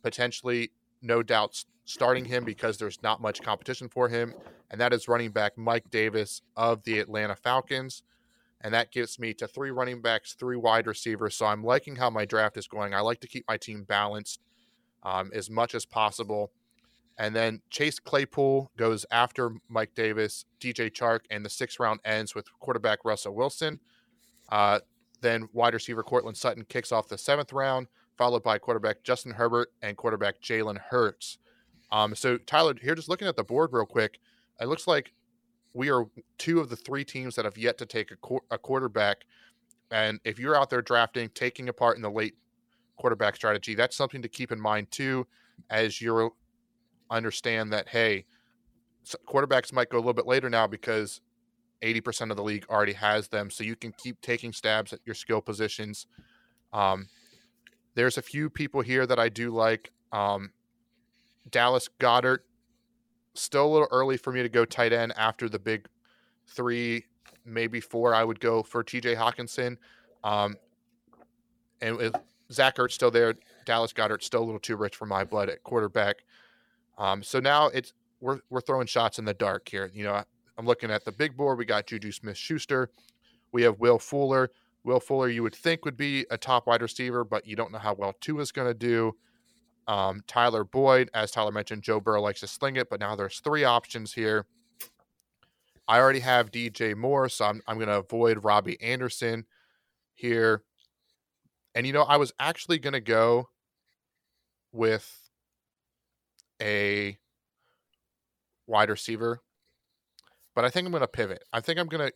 [0.02, 0.70] Potentially,
[1.02, 4.34] no doubt, starting him because there's not much competition for him.
[4.70, 8.02] And that is running back Mike Davis of the Atlanta Falcons.
[8.60, 11.36] And that gives me to three running backs, three wide receivers.
[11.36, 12.92] So I'm liking how my draft is going.
[12.92, 14.40] I like to keep my team balanced
[15.04, 16.50] um, as much as possible.
[17.18, 22.34] And then Chase Claypool goes after Mike Davis, DJ Chark, and the sixth round ends
[22.34, 23.78] with quarterback Russell Wilson.
[24.50, 24.80] Uh,
[25.20, 27.86] then wide receiver Courtland Sutton kicks off the seventh round,
[28.18, 31.38] followed by quarterback Justin Herbert and quarterback Jalen Hurts.
[31.90, 34.18] Um, so, Tyler, here just looking at the board real quick,
[34.60, 35.12] it looks like
[35.72, 36.06] we are
[36.38, 39.24] two of the three teams that have yet to take a, qu- a quarterback.
[39.90, 42.34] And if you're out there drafting, taking a part in the late
[42.96, 45.26] quarterback strategy, that's something to keep in mind too,
[45.70, 46.32] as you're
[47.10, 48.24] understand that hey,
[49.28, 51.20] quarterbacks might go a little bit later now because
[51.82, 53.50] 80% of the league already has them.
[53.50, 56.06] So you can keep taking stabs at your skill positions.
[56.72, 57.08] Um,
[57.94, 59.92] there's a few people here that I do like.
[60.12, 60.50] Um,
[61.50, 62.38] Dallas Goedert.
[63.34, 65.86] still a little early for me to go tight end after the big
[66.46, 67.04] three,
[67.44, 68.14] maybe four.
[68.14, 69.76] I would go for TJ Hockenson.
[70.24, 70.56] Um,
[71.80, 72.14] and with
[72.50, 75.62] Zach Ertz still there, Dallas Goedert still a little too rich for my blood at
[75.62, 76.16] quarterback.
[76.98, 79.90] Um, so now it's we're we're throwing shots in the dark here.
[79.92, 80.22] You know,
[80.56, 81.58] I'm looking at the big board.
[81.58, 82.90] We got Juju Smith Schuster.
[83.52, 84.50] We have Will Fuller.
[84.84, 87.78] Will Fuller, you would think would be a top wide receiver, but you don't know
[87.78, 89.16] how well Tua is going to do.
[89.88, 93.40] Um, Tyler Boyd, as Tyler mentioned, Joe Burrow likes to sling it, but now there's
[93.40, 94.46] three options here.
[95.88, 99.46] I already have DJ Moore, so I'm, I'm going to avoid Robbie Anderson
[100.14, 100.62] here.
[101.74, 103.48] And, you know, I was actually going to go
[104.72, 105.30] with
[106.60, 107.16] a
[108.66, 109.40] wide receiver,
[110.54, 111.44] but I think I'm going to pivot.
[111.52, 112.12] I think I'm going to.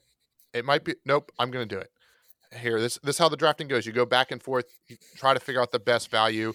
[0.52, 1.30] It might be nope.
[1.38, 1.90] I'm going to do it
[2.58, 2.80] here.
[2.80, 3.86] This this is how the drafting goes.
[3.86, 4.66] You go back and forth.
[4.88, 6.52] You try to figure out the best value,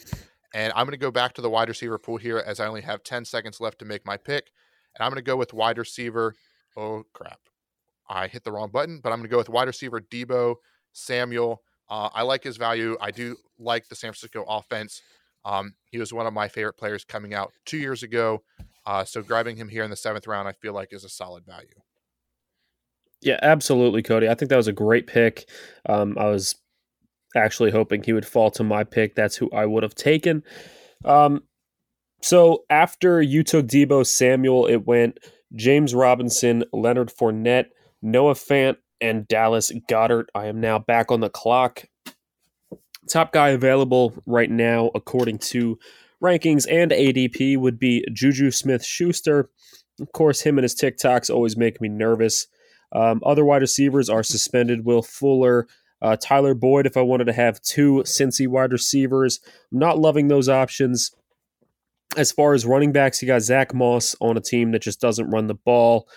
[0.55, 2.81] and I'm going to go back to the wide receiver pool here as I only
[2.81, 4.51] have 10 seconds left to make my pick,
[4.95, 6.33] and I'm going to go with wide receiver.
[6.77, 7.39] Oh crap!
[8.09, 10.55] I hit the wrong button, but I'm going to go with wide receiver Deebo
[10.93, 11.61] Samuel.
[11.89, 12.97] Uh, I like his value.
[13.01, 15.01] I do like the San Francisco offense.
[15.43, 18.41] Um, he was one of my favorite players coming out two years ago.
[18.85, 21.45] Uh, so grabbing him here in the seventh round, I feel like is a solid
[21.45, 21.67] value.
[23.21, 24.29] Yeah, absolutely, Cody.
[24.29, 25.49] I think that was a great pick.
[25.87, 26.55] Um, I was
[27.35, 29.15] actually hoping he would fall to my pick.
[29.15, 30.43] That's who I would have taken.
[31.03, 31.43] Um,
[32.21, 35.19] so after you took Deebo Samuel, it went
[35.53, 37.67] James Robinson, Leonard Fournette,
[38.01, 40.25] Noah Fant, and Dallas Goedert.
[40.33, 41.85] I am now back on the clock
[43.09, 45.77] top guy available right now, according to
[46.23, 49.49] rankings and ADP would be Juju Smith Schuster.
[49.99, 52.47] Of course, him and his TikToks always make me nervous.
[52.91, 55.67] Um, other wide receivers are suspended Will Fuller,
[56.01, 59.39] uh, Tyler Boyd, if I wanted to have two Cincy wide receivers.
[59.71, 61.11] I'm not loving those options.
[62.17, 65.29] As far as running backs, you got Zach Moss on a team that just doesn't
[65.29, 66.07] run the ball.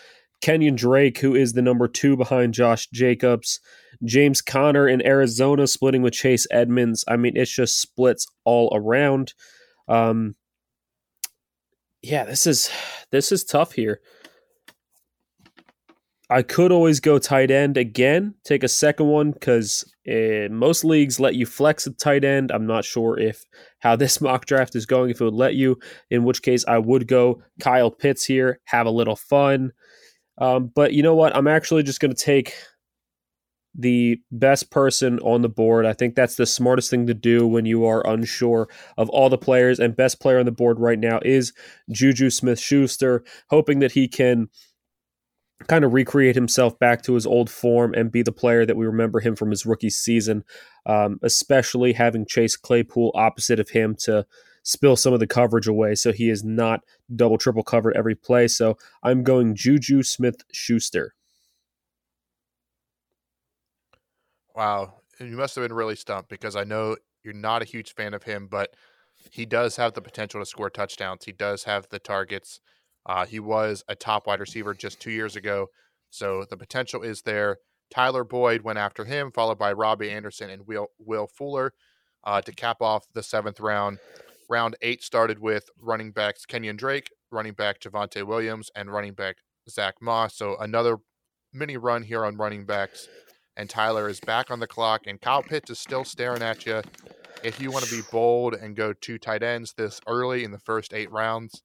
[0.41, 3.61] Kenyon Drake, who is the number two behind Josh Jacobs.
[4.05, 7.05] James Conner in Arizona splitting with Chase Edmonds.
[7.09, 9.35] I mean, it's just splits all around.
[9.89, 10.37] Um,
[12.03, 12.71] yeah, this is
[13.11, 14.01] this is tough here.
[16.31, 21.19] I could always go tight end again, take a second one because uh, most leagues
[21.19, 22.51] let you flex a tight end.
[22.51, 23.45] I'm not sure if
[23.79, 25.79] how this mock draft is going, if it would let you,
[26.11, 29.73] in which case I would go Kyle Pitts here, have a little fun.
[30.37, 31.35] Um, but you know what?
[31.35, 32.55] I'm actually just going to take
[33.75, 35.87] the best person on the board.
[35.87, 39.39] I think that's the smartest thing to do when you are unsure of all the
[39.39, 39.79] players.
[39.79, 41.53] And best player on the board right now is
[41.91, 44.49] Juju Smith Schuster, hoping that he can
[45.67, 48.87] kind of recreate himself back to his old form and be the player that we
[48.87, 50.45] remember him from his rookie season,
[50.87, 54.25] um, especially having Chase Claypool opposite of him to
[54.63, 56.81] spill some of the coverage away so he is not
[57.17, 58.47] double triple covered every play.
[58.47, 61.15] So I'm going Juju Smith Schuster.
[64.55, 64.95] Wow.
[65.19, 68.23] You must have been really stumped because I know you're not a huge fan of
[68.23, 68.75] him, but
[69.31, 71.25] he does have the potential to score touchdowns.
[71.25, 72.61] He does have the targets.
[73.09, 75.69] Uh, he was a top wide receiver just two years ago,
[76.11, 77.57] so the potential is there.
[77.91, 81.73] Tyler Boyd went after him, followed by Robbie Anderson and Will Will Fuller
[82.25, 83.99] uh, to cap off the seventh round.
[84.51, 89.37] Round eight started with running backs Kenyon Drake, running back Javonte Williams, and running back
[89.69, 90.37] Zach Moss.
[90.37, 90.99] So another
[91.53, 93.09] mini run here on running backs.
[93.57, 96.81] And Tyler is back on the clock, and Kyle Pitts is still staring at you.
[97.43, 100.59] If you want to be bold and go two tight ends this early in the
[100.61, 101.63] first eight rounds,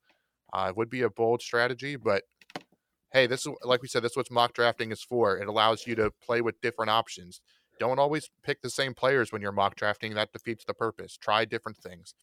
[0.54, 2.24] uh, it would be a bold strategy, but
[3.12, 5.38] hey, this is like we said, this is what mock drafting is for.
[5.38, 7.42] It allows you to play with different options.
[7.80, 10.14] Don't always pick the same players when you're mock drafting.
[10.14, 11.18] That defeats the purpose.
[11.18, 12.14] Try different things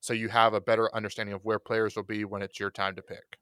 [0.00, 2.94] so you have a better understanding of where players will be when it's your time
[2.96, 3.38] to pick.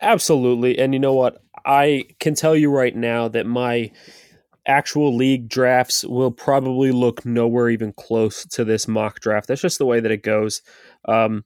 [0.00, 0.78] Absolutely.
[0.78, 1.42] And you know what?
[1.64, 3.90] I can tell you right now that my
[4.68, 9.48] actual league drafts will probably look nowhere even close to this mock draft.
[9.48, 10.62] That's just the way that it goes.
[11.06, 11.44] Um,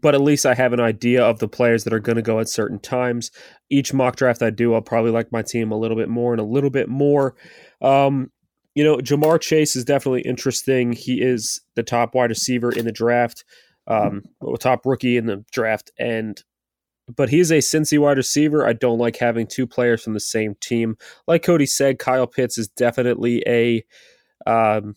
[0.00, 2.40] but at least I have an idea of the players that are going to go
[2.40, 3.30] at certain times.
[3.70, 6.40] Each mock draft I do, I'll probably like my team a little bit more and
[6.40, 7.34] a little bit more.
[7.80, 8.30] Um,
[8.74, 10.92] you know, Ja'Marr Chase is definitely interesting.
[10.92, 13.44] He is the top wide receiver in the draft,
[13.86, 14.24] um,
[14.58, 16.42] top rookie in the draft, and
[17.14, 18.66] but he's a Cincy wide receiver.
[18.66, 20.96] I don't like having two players from the same team.
[21.26, 23.84] Like Cody said, Kyle Pitts is definitely a
[24.46, 24.96] um,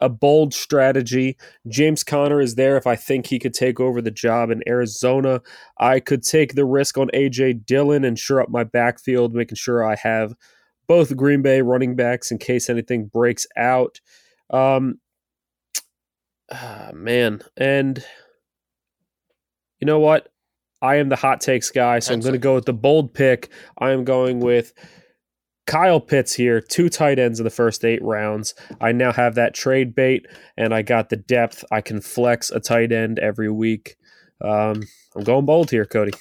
[0.00, 1.36] a bold strategy.
[1.68, 5.42] James Conner is there if I think he could take over the job in Arizona.
[5.78, 9.84] I could take the risk on AJ Dillon and shore up my backfield, making sure
[9.84, 10.34] I have
[10.86, 14.00] both Green Bay running backs in case anything breaks out.
[14.48, 14.98] Um,
[16.50, 18.02] ah, man, and
[19.80, 20.28] you know what?
[20.82, 23.50] I am the hot takes guy, so I'm going to go with the bold pick.
[23.78, 24.72] I am going with
[25.66, 28.54] Kyle Pitts here, two tight ends in the first eight rounds.
[28.80, 31.64] I now have that trade bait, and I got the depth.
[31.70, 33.96] I can flex a tight end every week.
[34.42, 34.82] Um,
[35.14, 36.12] I'm going bold here, Cody.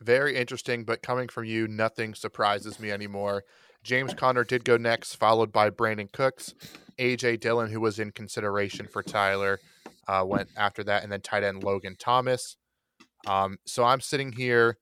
[0.00, 3.44] Very interesting, but coming from you, nothing surprises me anymore.
[3.82, 6.54] James Conner did go next, followed by Brandin Cooks.
[6.98, 9.60] AJ Dillon, who was in consideration for Tyler,
[10.08, 12.56] uh, went after that, and then tight end Logan Thomas.
[13.26, 14.78] Um, so I'm sitting here.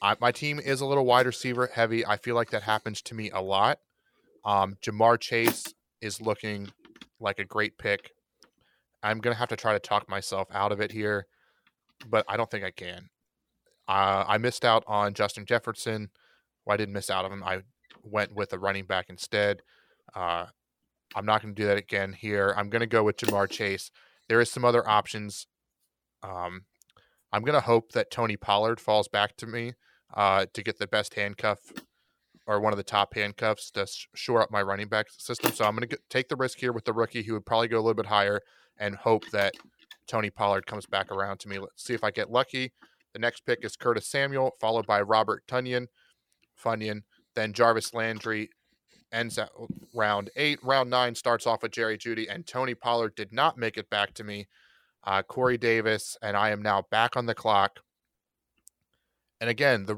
[0.00, 2.04] I, my team is a little wide receiver heavy.
[2.06, 3.78] I feel like that happens to me a lot.
[4.44, 6.68] Um, Ja'Marr Chase is looking
[7.18, 8.12] like a great pick.
[9.02, 11.26] I'm gonna have to try to talk myself out of it here,
[12.08, 13.08] but I don't think I can.
[13.88, 16.10] Uh, I missed out on Justin Jefferson.
[16.64, 17.44] Well, I didn't miss out on him.
[17.44, 17.62] I
[18.02, 19.62] went with a running back instead.
[20.14, 20.46] Uh,
[21.14, 22.52] I'm not going to do that again here.
[22.56, 23.90] I'm going to go with Ja'Marr Chase.
[24.28, 25.46] There is some other options.
[26.22, 26.62] Um,
[27.32, 29.72] I'm to hope that Tony Pollard falls back to me
[30.14, 31.58] uh, to get the best handcuff
[32.46, 35.52] or one of the top handcuffs to shore up my running back system.
[35.52, 37.82] So I'm to take the risk here with the rookie who would probably go a
[37.82, 38.40] little bit higher
[38.78, 39.54] and hope that
[40.06, 41.58] Tony Pollard comes back around to me.
[41.58, 42.72] Let's see if I get lucky.
[43.12, 45.86] The next pick is Curtis Samuel, followed by Robert Tonyan,
[46.62, 47.02] Funyon,
[47.34, 48.50] then Jarvis Landry,
[49.12, 49.50] ends at
[49.94, 50.58] round eight.
[50.62, 54.14] Round nine starts off with Jerry Jeudy, and Tony Pollard did not make it back
[54.14, 54.48] to me.
[55.04, 57.80] Uh, Corey Davis, and I am now back on the clock.
[59.40, 59.96] And again, the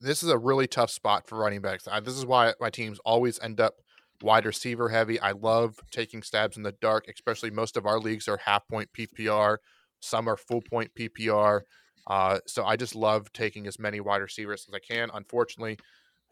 [0.00, 1.86] this is a really tough spot for running backs.
[2.02, 3.74] this is why my teams always end up
[4.20, 5.18] wide receiver heavy.
[5.20, 8.90] I love taking stabs in the dark, especially most of our leagues are half point
[8.92, 9.58] PPR,
[10.00, 11.60] some are full point PPR.
[12.08, 15.08] Uh, so I just love taking as many wide receivers as I can.
[15.14, 15.78] Unfortunately,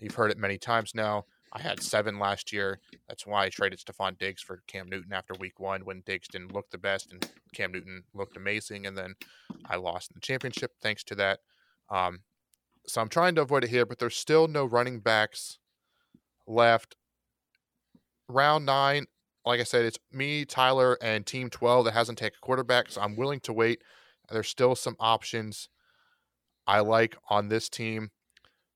[0.01, 1.25] you've heard it many times now.
[1.53, 2.79] I had seven last year.
[3.09, 6.55] That's why I traded Stefon Diggs for Cam Newton after week one when Diggs didn't
[6.55, 8.87] look the best and Cam Newton looked amazing.
[8.87, 9.15] And then
[9.67, 11.41] I lost the championship thanks to that.
[11.89, 12.21] Um,
[12.87, 15.59] so I'm trying to avoid it here, but there's still no running backs
[16.47, 16.95] left.
[18.29, 19.07] Round nine,
[19.45, 22.91] like I said, it's me, Tyler, and Team 12 that hasn't taken a quarterback.
[22.91, 23.83] So I'm willing to wait.
[24.31, 25.69] There's still some options
[26.65, 28.11] I like on this team.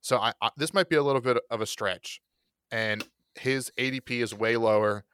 [0.00, 2.20] So I, I, this might be a little bit of a stretch
[2.74, 3.06] and
[3.36, 5.04] his ADP is way lower.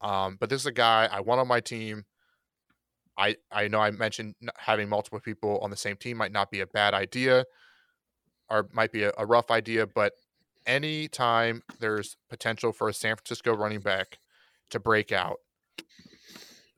[0.00, 2.04] Um, but this is a guy I want on my team.
[3.18, 6.60] I I know I mentioned having multiple people on the same team might not be
[6.60, 7.44] a bad idea,
[8.48, 9.88] or might be a, a rough idea.
[9.88, 10.12] But
[10.64, 14.18] anytime there's potential for a San Francisco running back
[14.70, 15.38] to break out,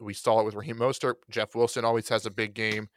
[0.00, 1.16] we saw it with Raheem Mostert.
[1.28, 2.88] Jeff Wilson always has a big game.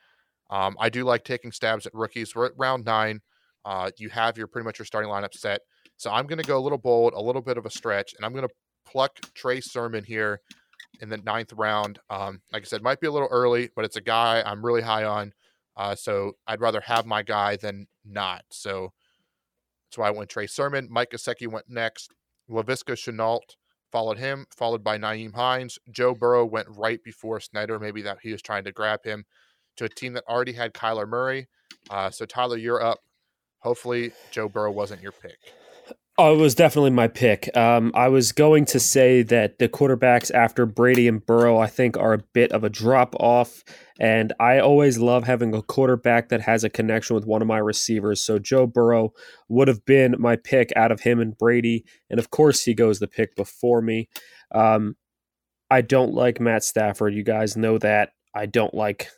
[0.50, 2.34] Um, I do like taking stabs at rookies.
[2.34, 3.20] We're at round nine.
[3.66, 5.62] Uh, you have your pretty much your starting lineup set.
[5.98, 8.26] So I'm going to go a little bold, a little bit of a stretch, and
[8.26, 8.54] I'm going to
[8.86, 10.42] pluck Trey Sermon here
[11.02, 12.00] in the ninth round.
[12.10, 14.82] Um, like I said, might be a little early, but it's a guy I'm really
[14.82, 15.34] high on.
[15.76, 18.44] Uh, so I'd rather have my guy than not.
[18.52, 18.94] So
[19.90, 20.88] that's why I went Trey Sermon.
[20.90, 22.14] Mike Gesicki went next.
[22.50, 23.56] Laviska Shenault
[23.92, 25.80] followed him, followed by Nyheim Hines.
[25.92, 27.80] Joe Burrow went right before Snyder.
[27.80, 29.26] Maybe that he was trying to grab him
[29.78, 31.48] to a team that already had Kyler Murray.
[31.90, 33.00] Uh, so Tyler, you're up.
[33.60, 35.38] Hopefully, Joe Burrow wasn't your pick.
[36.16, 37.56] Oh, it was definitely my pick.
[37.58, 41.98] Um, I was going to say that the quarterbacks after Brady and Burrow, I think,
[41.98, 43.64] are a bit of a drop off.
[44.00, 47.58] And I always love having a quarterback that has a connection with one of my
[47.58, 48.22] receivers.
[48.22, 49.14] So Joe Burrow
[49.50, 51.84] would have been my pick out of him and Brady.
[52.12, 54.08] And of course, he goes the pick before me.
[54.54, 54.96] Um,
[55.72, 57.16] I don't like Matt Stafford.
[57.16, 58.12] You guys know that.
[58.36, 59.10] I don't like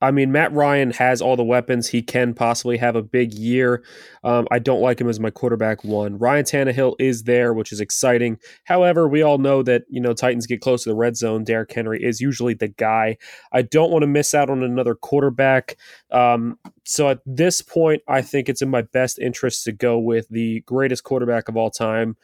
[0.00, 1.88] I mean, Matt Ryan has all the weapons.
[1.88, 3.84] He can possibly have a big year.
[4.24, 6.18] Um, I don't like him as my quarterback one.
[6.18, 8.38] Ryan Tannehill is there, which is exciting.
[8.64, 11.44] However, we all know that, you know, Titans get close to the red zone.
[11.44, 13.18] Derrick Henry is usually the guy.
[13.52, 15.76] I don't want to miss out on another quarterback.
[16.10, 20.28] Um, so at this point, I think it's in my best interest to go with
[20.30, 22.16] the greatest quarterback of all time.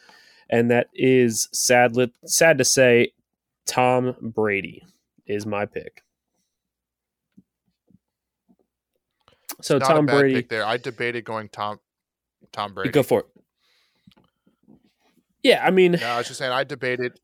[0.49, 3.13] And that is sadly, sad to say,
[3.67, 4.83] Tom Brady
[5.27, 6.06] is my pick.
[9.61, 10.65] So Tom Brady there.
[10.65, 11.79] I debated going Tom
[12.53, 12.91] Tom Brady.
[12.91, 13.27] Go for it.
[15.43, 17.21] Yeah, I mean, no, I was just saying I debated.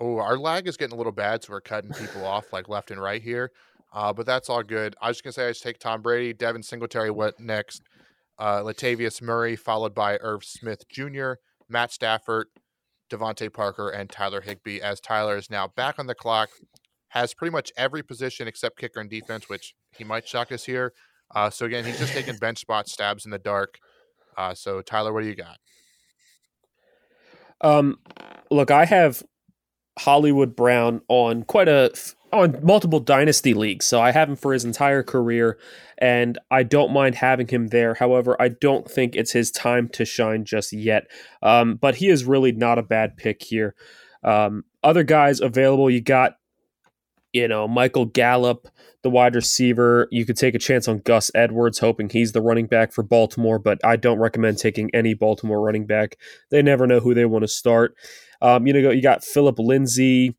[0.00, 2.90] Oh, our lag is getting a little bad, so we're cutting people off like left
[2.90, 3.50] and right here.
[3.92, 4.94] Uh, but that's all good.
[5.00, 6.32] I was just gonna say I just take Tom Brady.
[6.32, 7.82] Devin Singletary went next.
[8.38, 11.32] Uh, Latavius Murray, followed by Irv Smith Jr.,
[11.68, 12.46] Matt Stafford,
[13.10, 14.80] DeVante Parker, and Tyler Higbee.
[14.80, 16.50] As Tyler is now back on the clock,
[17.08, 20.92] has pretty much every position except kicker and defense, which he might shock us here.
[21.34, 23.78] Uh, so again, he's just taking bench spot stabs in the dark.
[24.36, 25.58] Uh, so Tyler, what do you got?
[27.60, 27.98] Um,
[28.50, 29.22] look, I have
[29.98, 31.92] Hollywood Brown on quite a
[32.32, 35.58] on multiple dynasty leagues, so I have him for his entire career,
[35.96, 37.94] and I don't mind having him there.
[37.94, 41.04] However, I don't think it's his time to shine just yet.
[41.42, 43.74] Um, but he is really not a bad pick here.
[44.22, 46.37] Um, other guys available, you got
[47.32, 48.68] you know, Michael Gallup,
[49.02, 50.08] the wide receiver.
[50.10, 53.58] You could take a chance on Gus Edwards, hoping he's the running back for Baltimore,
[53.58, 56.16] but I don't recommend taking any Baltimore running back.
[56.50, 57.94] They never know who they want to start.
[58.40, 60.36] Um, you know, you got Phillip Lindsay,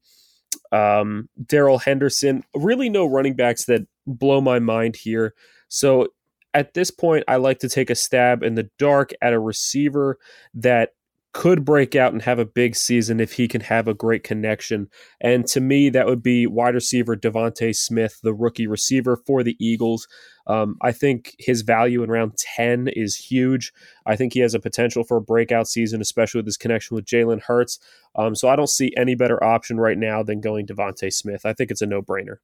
[0.71, 2.43] um, Darrell Henderson.
[2.55, 5.33] Really, no running backs that blow my mind here.
[5.67, 6.07] So
[6.53, 10.17] at this point, I like to take a stab in the dark at a receiver
[10.55, 10.93] that
[11.31, 14.87] could break out and have a big season if he can have a great connection.
[15.21, 19.55] And to me, that would be wide receiver DeVonta Smith, the rookie receiver for the
[19.59, 20.07] Eagles.
[20.47, 23.71] Um, I think his value in round 10 is huge.
[24.07, 27.05] I think he has a potential for a breakout season, especially with his connection with
[27.05, 27.77] Jalen Hurts.
[28.15, 31.45] Um, so I don't see any better option right now than going DeVonta Smith.
[31.45, 32.37] I think it's a no brainer.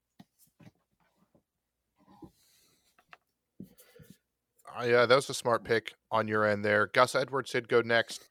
[4.78, 6.88] Uh, yeah, that was a smart pick on your end there.
[6.88, 8.28] Gus Edwards did go next.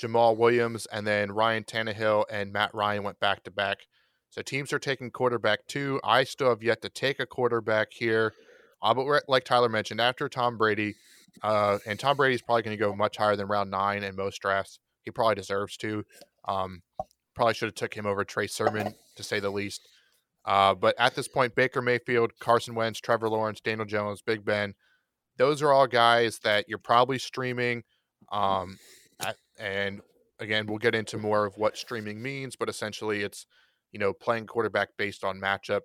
[0.00, 3.78] Jamaal Williams, and then Ryan Tannehill and Matt Ryan went back to back.
[4.30, 6.00] So teams are taking quarterback too.
[6.04, 8.32] I still have yet to take a quarterback here.
[8.82, 10.94] Uh, but like Tyler mentioned, after Tom Brady,
[11.42, 14.40] uh, and Tom Brady's probably going to go much higher than round nine in most
[14.40, 14.78] drafts.
[15.02, 16.04] He probably deserves to.
[16.46, 16.82] Um,
[17.34, 19.86] probably should have took him over Trey Sermon to say the least.
[20.44, 24.74] Uh, but at this point, Baker Mayfield, Carson Wentz, Trevor Lawrence, Daniel Jones, Big Ben,
[25.36, 27.82] those are all guys that you're probably streaming.
[28.32, 28.78] Um,
[29.60, 30.00] and
[30.38, 33.46] again, we'll get into more of what streaming means, but essentially it's,
[33.92, 35.82] you know, playing quarterback based on matchup.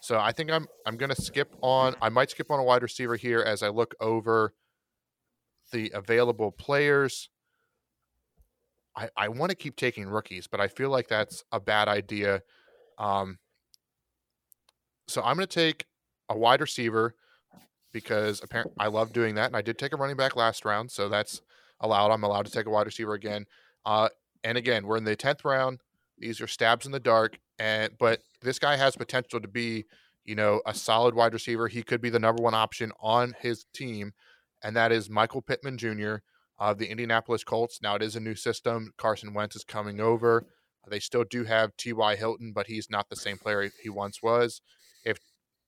[0.00, 2.82] So I think I'm I'm going to skip on I might skip on a wide
[2.82, 4.52] receiver here as I look over
[5.72, 7.30] the available players.
[8.96, 12.42] I, I want to keep taking rookies, but I feel like that's a bad idea.
[12.98, 13.38] Um,
[15.06, 15.86] so I'm going to take
[16.28, 17.14] a wide receiver
[17.92, 20.90] because apparently I love doing that, and I did take a running back last round,
[20.90, 21.40] so that's
[21.80, 22.10] allowed.
[22.10, 23.46] I'm allowed to take a wide receiver again.
[23.84, 24.08] Uh,
[24.44, 25.80] and again, we're in the tenth round.
[26.18, 29.84] These are stabs in the dark, and but this guy has potential to be,
[30.24, 31.68] you know, a solid wide receiver.
[31.68, 34.12] He could be the number one option on his team,
[34.62, 36.16] and that is Michael Pittman Jr.
[36.58, 37.80] of the Indianapolis Colts.
[37.82, 38.92] Now it is a new system.
[38.96, 40.44] Carson Wentz is coming over.
[40.88, 42.16] They still do have T.Y.
[42.16, 44.60] Hilton, but he's not the same player he once was.
[45.04, 45.18] If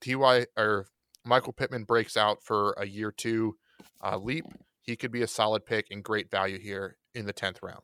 [0.01, 0.47] T.Y.
[0.57, 0.87] or
[1.25, 3.57] Michael Pittman breaks out for a year two
[4.03, 4.47] uh, leap,
[4.83, 7.83] he could be a solid pick and great value here in the 10th round.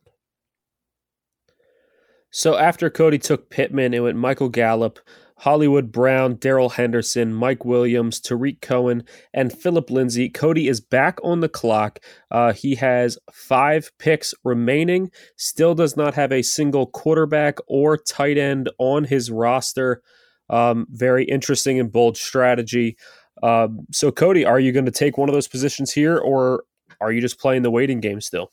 [2.29, 4.99] So after Cody took Pittman, it went Michael Gallup,
[5.37, 10.29] Hollywood Brown, Darrell Henderson, Mike Williams, Tarik Cohen, and Phillip Lindsay.
[10.29, 11.99] Cody is back on the clock.
[12.31, 18.37] Uh, he has five picks remaining, still does not have a single quarterback or tight
[18.37, 20.01] end on his roster.
[20.49, 22.97] Um, very interesting and bold strategy.
[23.43, 26.63] Um, so, Cody, are you going to take one of those positions here, or
[26.99, 28.51] are you just playing the waiting game still?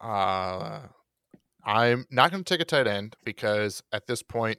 [0.00, 0.80] Uh,
[1.64, 4.58] I'm not going to take a tight end because at this point,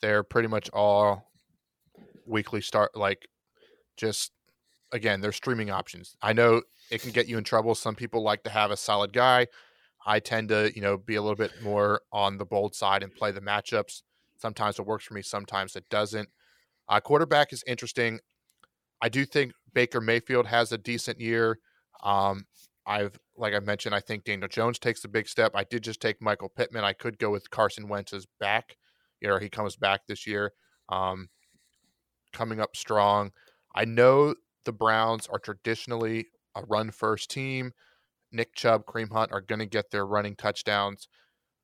[0.00, 1.30] they're pretty much all
[2.26, 3.28] weekly start, like
[3.96, 4.32] just
[4.92, 6.16] again, they're streaming options.
[6.20, 7.74] I know it can get you in trouble.
[7.74, 9.46] Some people like to have a solid guy.
[10.04, 13.14] I tend to, you know, be a little bit more on the bold side and
[13.14, 14.02] play the matchups.
[14.36, 16.28] Sometimes it works for me, sometimes it doesn't.
[16.92, 18.20] Uh, quarterback is interesting.
[19.00, 21.58] I do think Baker Mayfield has a decent year.
[22.04, 22.44] Um,
[22.86, 25.52] I've, like I mentioned, I think Daniel Jones takes a big step.
[25.54, 26.84] I did just take Michael Pittman.
[26.84, 28.76] I could go with Carson Wentz's back.
[29.22, 30.52] You know, he comes back this year,
[30.90, 31.30] um,
[32.34, 33.30] coming up strong.
[33.74, 34.34] I know
[34.66, 37.72] the Browns are traditionally a run first team.
[38.32, 41.08] Nick Chubb, Kareem Hunt are going to get their running touchdowns.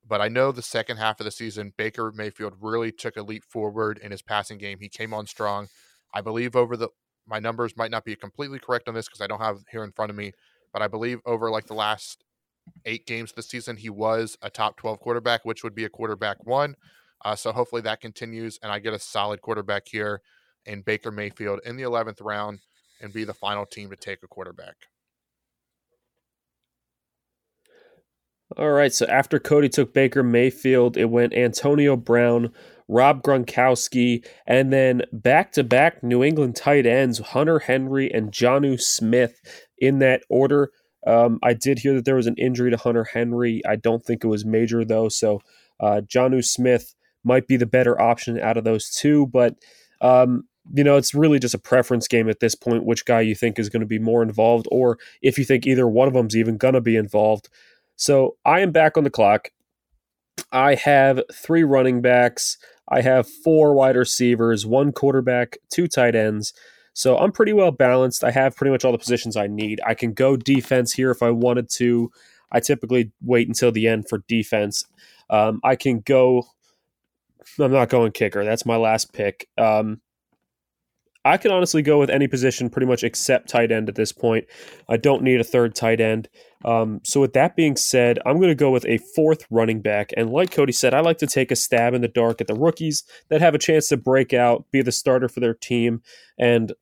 [0.09, 3.43] But I know the second half of the season, Baker Mayfield really took a leap
[3.45, 4.79] forward in his passing game.
[4.81, 5.67] He came on strong.
[6.11, 6.89] I believe over the
[7.27, 9.91] my numbers might not be completely correct on this because I don't have here in
[9.91, 10.31] front of me,
[10.73, 12.23] but I believe over like the last
[12.85, 16.43] eight games this season, he was a top 12 quarterback, which would be a quarterback
[16.43, 16.75] one.
[17.23, 20.21] Uh, so hopefully that continues and I get a solid quarterback here
[20.65, 22.61] in Baker Mayfield in the 11th round
[22.99, 24.75] and be the final team to take a quarterback.
[28.57, 32.51] All right, so after Cody took Baker Mayfield, it went Antonio Brown,
[32.87, 38.81] Rob Gronkowski, and then back to back New England tight ends, Hunter Henry and Jonnu
[38.81, 39.39] Smith
[39.77, 40.71] in that order.
[41.05, 43.61] Um, I did hear that there was an injury to Hunter Henry.
[43.67, 45.09] I don't think it was major, though.
[45.09, 45.41] So
[45.79, 49.27] uh, Jonnu Smith might be the better option out of those two.
[49.27, 49.55] But,
[50.01, 53.35] um, you know, it's really just a preference game at this point, which guy you
[53.35, 56.35] think is going to be more involved, or if you think either one of them's
[56.35, 57.47] even going to be involved.
[57.99, 59.49] So I am back on the clock.
[60.53, 62.57] I have three running backs.
[62.87, 66.53] I have four wide receivers, one quarterback, two tight ends.
[66.93, 68.23] So I'm pretty well balanced.
[68.23, 69.81] I have pretty much all the positions I need.
[69.85, 72.09] I can go defense here if I wanted to.
[72.53, 74.85] I typically wait until the end for defense.
[75.29, 76.47] Um, I can go.
[77.59, 78.45] I'm not going kicker.
[78.45, 79.49] That's my last pick.
[79.57, 79.99] Um,
[81.25, 84.45] I can honestly go with any position pretty much except tight end at this point.
[84.87, 86.29] I don't need a third tight end.
[86.63, 90.11] Um, so, with that being said, I'm going to go with a fourth running back.
[90.15, 92.55] And like Cody said, I like to take a stab in the dark at the
[92.55, 96.01] rookies that have a chance to break out, be the starter for their team.
[96.37, 96.73] And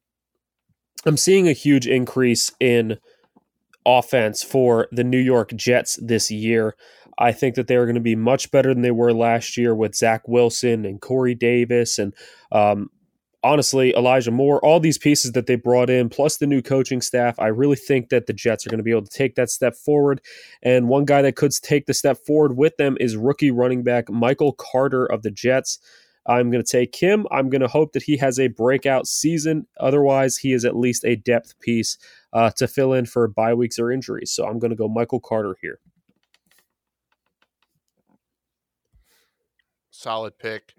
[1.06, 3.00] I'm seeing a huge increase in
[3.86, 6.76] offense for the New York Jets this year.
[7.18, 9.96] I think that they're going to be much better than they were last year with
[9.96, 12.14] Zach Wilson and Corey Davis and
[12.52, 12.92] um,
[13.48, 17.40] honestly, Elijah Moore, all these pieces that they brought in, plus the new coaching staff,
[17.40, 19.76] I really think that the Jets are going to be able to take that step
[19.76, 20.20] forward.
[20.62, 24.10] And one guy that could take the step forward with them is rookie running back
[24.10, 25.80] Michael Carter of the Jets.
[26.26, 27.26] I'm going to take him.
[27.32, 29.66] I'm going to hope that he has a breakout season.
[29.80, 31.98] Otherwise, he is at least a depth piece
[32.34, 34.32] uh, to fill in for bye weeks or injuries.
[34.32, 35.80] So I'm going to go Michael Carter here.
[39.90, 40.74] Solid pick.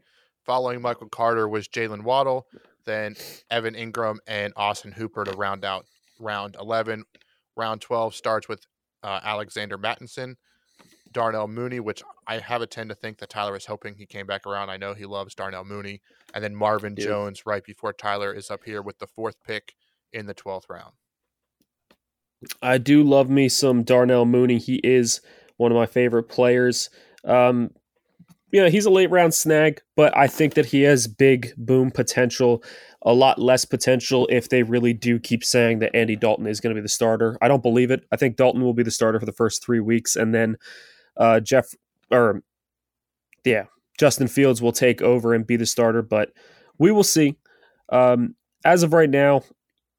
[0.49, 2.47] Following Michael Carter was Jaylen Waddle,
[2.87, 3.17] then
[3.51, 5.85] Evan Engram and Austin Hooper to round out
[6.19, 7.05] round 11.
[7.55, 8.65] Round 12 starts with
[9.03, 10.39] uh, Alexander Mattison,
[11.13, 14.27] Darnell Mooney, which I have a tend to think that Tyler is hoping he came
[14.27, 14.71] back around.
[14.71, 16.01] I know he loves Darnell Mooney.
[16.33, 17.05] And then Marvin Dude.
[17.05, 19.75] Jones right before Tyler is up here with the fourth pick
[20.15, 20.95] in the 12th round.
[22.63, 24.57] I do love me some Darnell Mooney.
[24.57, 25.21] He is
[25.59, 26.89] one of my favorite players.
[27.23, 27.73] Um,
[28.51, 31.91] you know, he's a late round snag, but I think that he has big boom
[31.91, 32.63] potential,
[33.03, 36.75] a lot less potential if they really do keep saying that Andy Dalton is going
[36.75, 37.37] to be the starter.
[37.43, 38.05] I don't believe it.
[38.11, 40.57] I think Dalton will be the starter for the first three weeks, and then
[41.17, 41.75] uh, Jeff
[42.11, 42.43] or
[43.45, 43.65] yeah,
[43.99, 46.33] Justin Fields will take over and be the starter, but
[46.79, 47.37] we will see.
[47.91, 48.35] Um,
[48.65, 49.43] as of right now,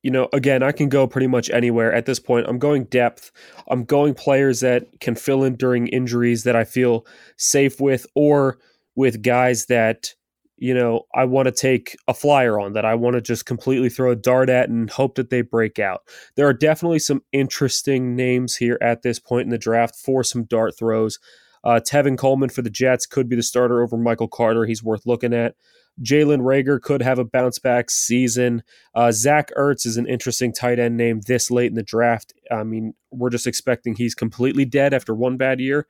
[0.01, 2.47] you know, again, I can go pretty much anywhere at this point.
[2.47, 3.31] I'm going depth.
[3.69, 7.05] I'm going players that can fill in during injuries that I feel
[7.37, 8.59] safe with, or
[8.95, 10.13] with guys that,
[10.57, 13.89] you know, I want to take a flyer on, that I want to just completely
[13.89, 16.01] throw a dart at and hope that they break out.
[16.35, 20.43] There are definitely some interesting names here at this point in the draft for some
[20.43, 21.19] dart throws.
[21.63, 24.65] Uh, Tevin Coleman for the Jets could be the starter over Michael Carter.
[24.65, 25.55] He's worth looking at.
[26.01, 28.63] Jalen Reagor could have a bounce back season.
[28.95, 32.33] Uh, Zach Ertz is an interesting tight end name this late in the draft.
[32.51, 35.87] I mean, we're just expecting he's completely dead after one bad year.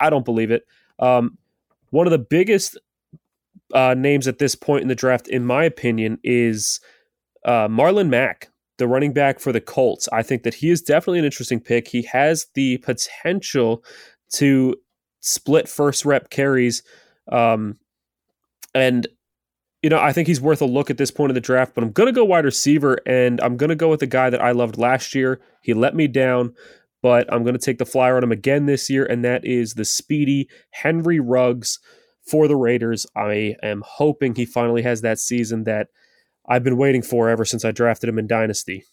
[0.00, 0.64] I don't believe it.
[0.98, 1.38] Um,
[1.90, 2.78] one of the biggest
[3.74, 6.80] uh, names at this point in the draft, in my opinion, is
[7.44, 10.08] uh, Marlon Mack, the running back for the Colts.
[10.12, 11.88] I think that he is definitely an interesting pick.
[11.88, 13.84] He has the potential
[14.34, 14.76] to
[15.20, 16.82] split first rep carries.
[17.30, 17.78] Um,
[18.74, 19.06] and
[19.82, 21.82] you know, I think he's worth a look at this point of the draft, but
[21.82, 24.40] I'm going to go wide receiver and I'm going to go with the guy that
[24.40, 25.40] I loved last year.
[25.60, 26.54] He let me down,
[27.02, 29.74] but I'm going to take the flyer on him again this year, and that is
[29.74, 31.80] the speedy Henry Ruggs
[32.24, 33.06] for the Raiders.
[33.16, 35.88] I am hoping he finally has that season that
[36.48, 38.84] I've been waiting for ever since I drafted him in Dynasty.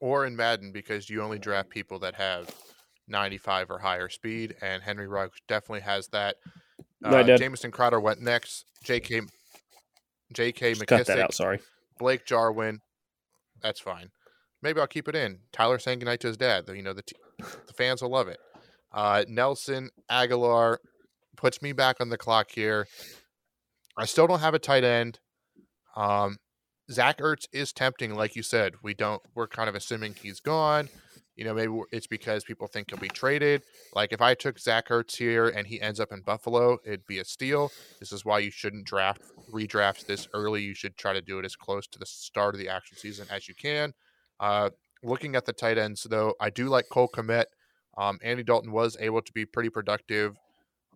[0.00, 2.54] Or in Madden, because you only draft people that have
[3.06, 6.36] 95 or higher speed, and Henry Ruggs definitely has that.
[7.04, 8.66] Uh, Jamison Crowder went next.
[8.84, 9.22] J.K.
[10.32, 10.72] J.K.
[10.72, 10.86] McKissic.
[10.86, 11.34] Cut that out.
[11.34, 11.60] Sorry.
[11.98, 12.80] Blake Jarwin.
[13.62, 14.10] That's fine.
[14.62, 15.38] Maybe I'll keep it in.
[15.52, 16.64] Tyler saying goodnight to his dad.
[16.68, 18.38] You know the t- the fans will love it.
[18.92, 20.78] Uh, Nelson Agholor
[21.36, 22.86] puts me back on the clock here.
[23.96, 25.18] I still don't have a tight end.
[25.96, 26.36] Um,
[26.90, 28.74] Zach Ertz is tempting, like you said.
[28.82, 29.22] We don't.
[29.34, 30.88] We're kind of assuming he's gone.
[31.40, 33.62] You know, maybe it's because people think he'll be traded.
[33.94, 37.18] Like if I took Zach Ertz here and he ends up in Buffalo, it'd be
[37.18, 37.72] a steal.
[37.98, 40.60] This is why you shouldn't draft redraft this early.
[40.60, 43.26] You should try to do it as close to the start of the action season
[43.30, 43.94] as you can.
[44.38, 44.68] Uh,
[45.02, 47.46] looking at the tight ends, though, I do like Cole Kmet.
[47.96, 50.36] Um, Andy Dalton was able to be pretty productive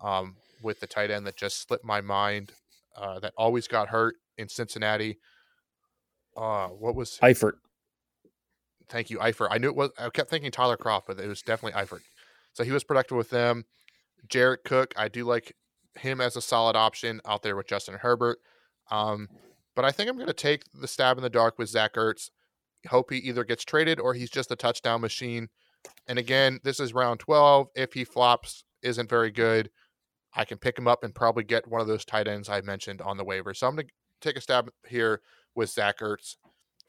[0.03, 2.53] um, with the tight end that just slipped my mind.
[2.95, 5.17] Uh, that always got hurt in Cincinnati.
[6.37, 7.55] Uh, what was Eifert?
[8.89, 9.49] Thank you, Eifert.
[9.51, 9.91] I knew it was.
[9.99, 12.03] I kept thinking Tyler Kroft, but it was definitely Eifert.
[12.53, 13.64] So he was productive with them.
[14.28, 15.55] Jared Cook, I do like
[15.97, 18.39] him as a solid option out there with Justin Herbert.
[18.91, 19.28] Um,
[19.74, 22.30] but I think I'm going to take the stab in the dark with Zach Ertz.
[22.89, 25.49] Hope he either gets traded or he's just a touchdown machine.
[26.07, 27.68] And again, this is round 12.
[27.74, 29.70] If he flops, isn't very good,
[30.35, 33.01] I can pick him up and probably get one of those tight ends I mentioned
[33.01, 33.55] on the waiver.
[33.55, 35.22] So I'm going to take a stab here
[35.55, 36.37] with Zach Ertz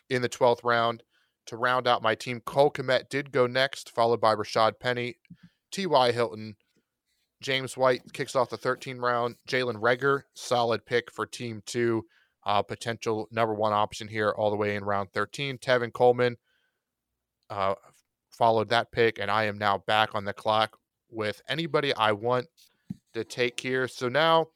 [0.10, 1.04] in the 12th round
[1.48, 2.42] to round out my team.
[2.42, 5.16] Cole Kmet did go next, followed by Rashad Penny,
[5.72, 6.12] T.Y.
[6.12, 6.56] Hilton,
[7.42, 9.36] James White kicks off the 13 round.
[9.48, 12.06] Jalen Reagor, solid pick for team two.
[12.46, 15.58] Uh, potential number one option here all the way in round 13.
[15.58, 16.38] Tevin Coleman
[17.50, 17.74] uh,
[18.30, 20.78] followed that pick, and I am now back on the clock
[21.10, 22.48] with anybody I want
[23.14, 23.88] to take here.
[23.88, 24.48] So now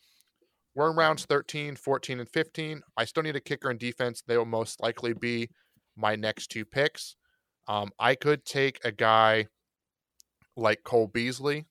[0.75, 2.81] we're in rounds 13, 14, and 15.
[2.95, 4.21] I still need a kicker and defense.
[4.25, 5.49] They will most likely be
[5.99, 7.15] my next two picks.
[7.67, 9.47] Um, I could take a guy
[10.55, 11.65] like Cole Beasley,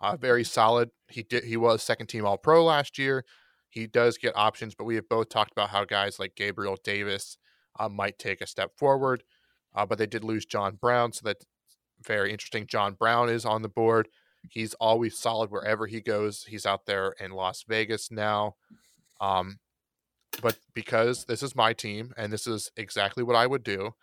[0.00, 0.90] uh, very solid.
[1.08, 1.44] He did.
[1.44, 3.24] He was second team All Pro last year.
[3.68, 7.36] He does get options, but we have both talked about how guys like Gabriel Davis
[7.78, 9.24] uh, might take a step forward.
[9.74, 11.44] Uh, but they did lose John Brown, so that's
[12.06, 12.66] very interesting.
[12.66, 14.08] John Brown is on the board.
[14.48, 16.44] He's always solid wherever he goes.
[16.44, 18.54] He's out there in Las Vegas now.
[19.20, 19.58] Um,
[20.42, 23.94] but because this is my team and this is exactly what I would do,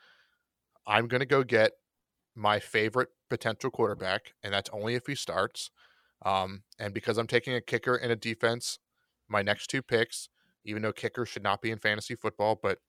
[0.88, 1.74] I'm going to go get
[2.36, 5.70] my favorite potential quarterback, and that's only if he starts.
[6.24, 8.80] Um, and because I'm taking a kicker and a defense,
[9.28, 10.30] my next two picks,
[10.66, 12.80] even though kicker should not be in fantasy football, but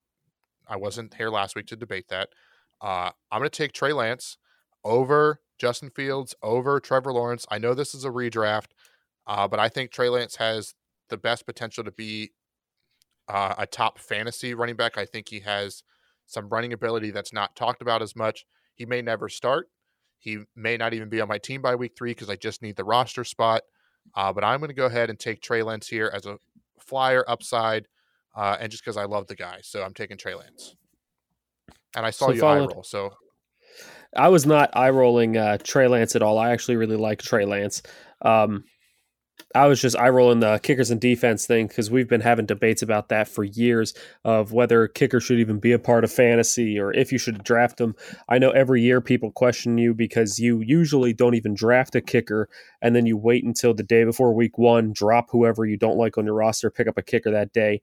[0.67, 2.29] I wasn't here last week to debate that.
[2.81, 4.37] Uh, I'm going to take Trey Lance
[4.83, 7.45] over Justin Fields, over Trevor Lawrence.
[7.49, 8.71] I know this is a redraft,
[9.25, 10.75] uh, but I think Trey Lance has
[11.09, 12.31] the best potential to be
[13.27, 14.97] uh, a top fantasy running back.
[14.97, 15.83] I think he has
[16.25, 18.45] some running ability that's not talked about as much.
[18.75, 19.69] He may never start.
[20.17, 22.75] He may not even be on my team by week three because I just need
[22.75, 23.63] the roster spot.
[24.15, 26.37] Uh, but I'm going to go ahead and take Trey Lance here as a
[26.79, 27.87] flyer upside,
[28.35, 30.75] uh, and just because I love the guy, so I'm taking Trey Lance.
[31.95, 33.13] And I saw so you followed, eye roll, so
[34.15, 36.37] I was not eye rolling uh, Trey Lance at all.
[36.37, 37.81] I actually really like Trey Lance.
[38.21, 38.63] Um,
[39.55, 42.81] I was just eye rolling the kickers and defense thing because we've been having debates
[42.81, 43.93] about that for years
[44.25, 47.77] of whether kicker should even be a part of fantasy or if you should draft
[47.77, 47.95] them.
[48.27, 52.49] I know every year people question you because you usually don't even draft a kicker
[52.81, 56.17] and then you wait until the day before week one, drop whoever you don't like
[56.17, 57.81] on your roster, pick up a kicker that day.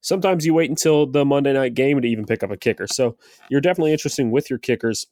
[0.00, 2.86] Sometimes you wait until the Monday night game to even pick up a kicker.
[2.86, 3.16] So
[3.50, 5.06] you're definitely interesting with your kickers.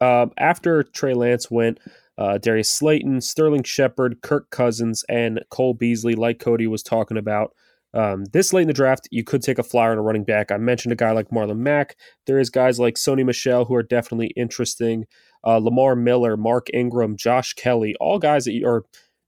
[0.00, 1.78] Uh, after Trey Lance went,
[2.18, 7.52] uh, Darius Slayton, Sterling Shepard, Kirk Cousins, and Cole Beasley, like Cody was talking about.
[7.94, 10.52] Um, this late in the draft, you could take a flyer on a running back.
[10.52, 11.96] I mentioned a guy like Marlon Mack.
[12.26, 15.06] There is guys like Sony Michel who are definitely interesting.
[15.44, 18.84] Uh, Lamar Miller, Mark Ingram, Josh Kelley, all guys that are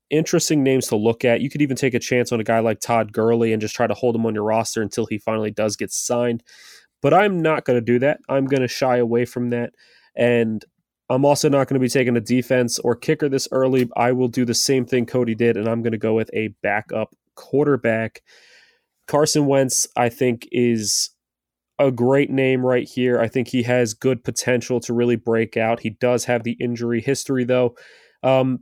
[0.09, 1.41] interesting names to look at.
[1.41, 3.87] You could even take a chance on a guy like Todd Gurley and just try
[3.87, 6.43] to hold him on your roster until he finally does get signed.
[7.01, 8.19] But I'm not going to do that.
[8.27, 9.73] I'm going to shy away from that.
[10.15, 10.63] And
[11.09, 13.89] I'm also not going to be taking a defense or kicker this early.
[13.97, 16.49] I will do the same thing Cody did, and I'm going to go with a
[16.61, 18.21] backup quarterback.
[19.07, 21.09] Carson Wentz, I think, is
[21.79, 23.19] a great name right here.
[23.19, 25.79] I think he has good potential to really break out.
[25.79, 27.75] He does have the injury history, though.
[28.21, 28.59] Um,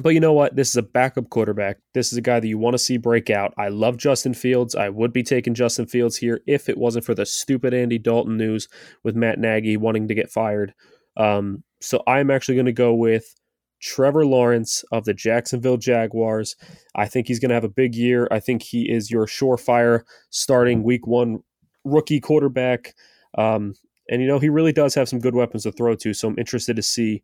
[0.00, 0.56] but you know what?
[0.56, 1.76] This is a backup quarterback.
[1.92, 3.52] This is a guy that you want to see break out.
[3.58, 4.74] I love Justin Fields.
[4.74, 8.38] I would be taking Justin Fields here if it wasn't for the stupid Andy Dalton
[8.38, 8.68] news
[9.04, 10.72] with Matt Nagy wanting to get fired.
[11.16, 13.34] Um, so I'm actually going to go with
[13.80, 16.56] Trevor Lawrence of the Jacksonville Jaguars.
[16.94, 18.28] I think he's going to have a big year.
[18.30, 21.42] I think he is your surefire starting week one
[21.84, 22.94] rookie quarterback.
[23.36, 23.74] Um,
[24.08, 26.14] and, you know, he really does have some good weapons to throw to.
[26.14, 27.22] So I'm interested to see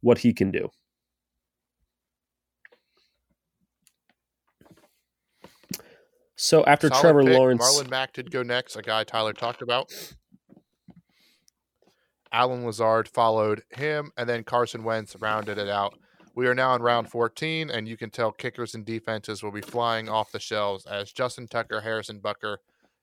[0.00, 0.70] what he can do.
[6.34, 7.38] So after Solid Trevor pick.
[7.38, 9.92] Lawrence, Marlon Mack did go next, a guy Tyler talked about.
[12.32, 15.98] Allen Lazard followed him, and then Carson Wentz rounded it out.
[16.34, 19.60] We are now in round 14, and you can tell kickers and defenses will be
[19.60, 22.56] flying off the shelves as Justin Tucker, Harrison Butker,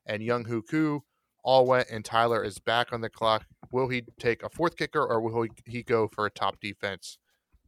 [0.08, 1.04] and Younghoe Koo
[1.44, 3.46] all went, and Tyler is back on the clock.
[3.72, 7.20] Will he take a fourth kicker, or will he go for a top defense?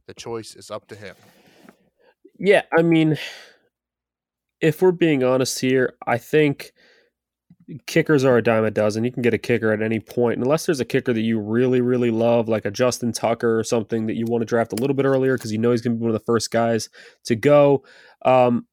[0.06, 1.14] The choice is up to him.
[2.38, 3.18] Yeah, I mean,
[4.60, 6.72] if we're being honest here, I think–
[7.86, 9.04] kickers are a dime a dozen.
[9.04, 11.80] You can get a kicker at any point, unless there's a kicker that you really,
[11.80, 14.94] really love, like a Justin Tucker or something that you want to draft a little
[14.94, 16.88] bit earlier because you know he's going to be one of the first guys
[17.24, 17.84] to go.
[18.24, 18.66] Um,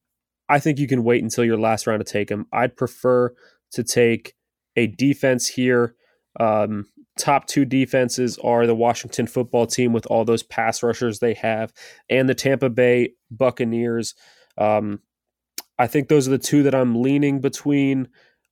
[0.48, 2.46] I think you can wait until your last round to take him.
[2.52, 3.34] I'd prefer
[3.72, 4.34] to take
[4.76, 5.94] a defense here.
[6.38, 6.86] Um,
[7.18, 11.72] top two defenses are the Washington football team with all those pass rushers they have,
[12.08, 14.14] and the Tampa Bay Buccaneers.
[14.58, 15.00] Um,
[15.78, 18.08] I think those are the two that I'm leaning between.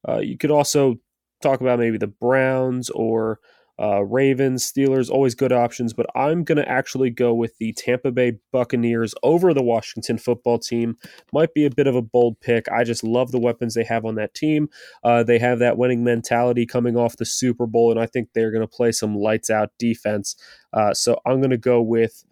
[0.07, 0.97] Uh, you could also
[1.43, 3.41] talk about maybe the Browns or
[3.81, 8.11] uh, Ravens, Steelers, always good options, but I'm going to actually go with the Tampa
[8.11, 10.97] Bay Buccaneers over the Washington football team.
[11.33, 12.67] Might be a bit of a bold pick.
[12.73, 14.69] I just love the weapons they have on that team.
[15.05, 18.51] Uh, they have that winning mentality coming off the Super Bowl, and I think they're
[18.51, 20.35] going to play some lights out defense.
[20.73, 22.25] Uh, so I'm going to go with.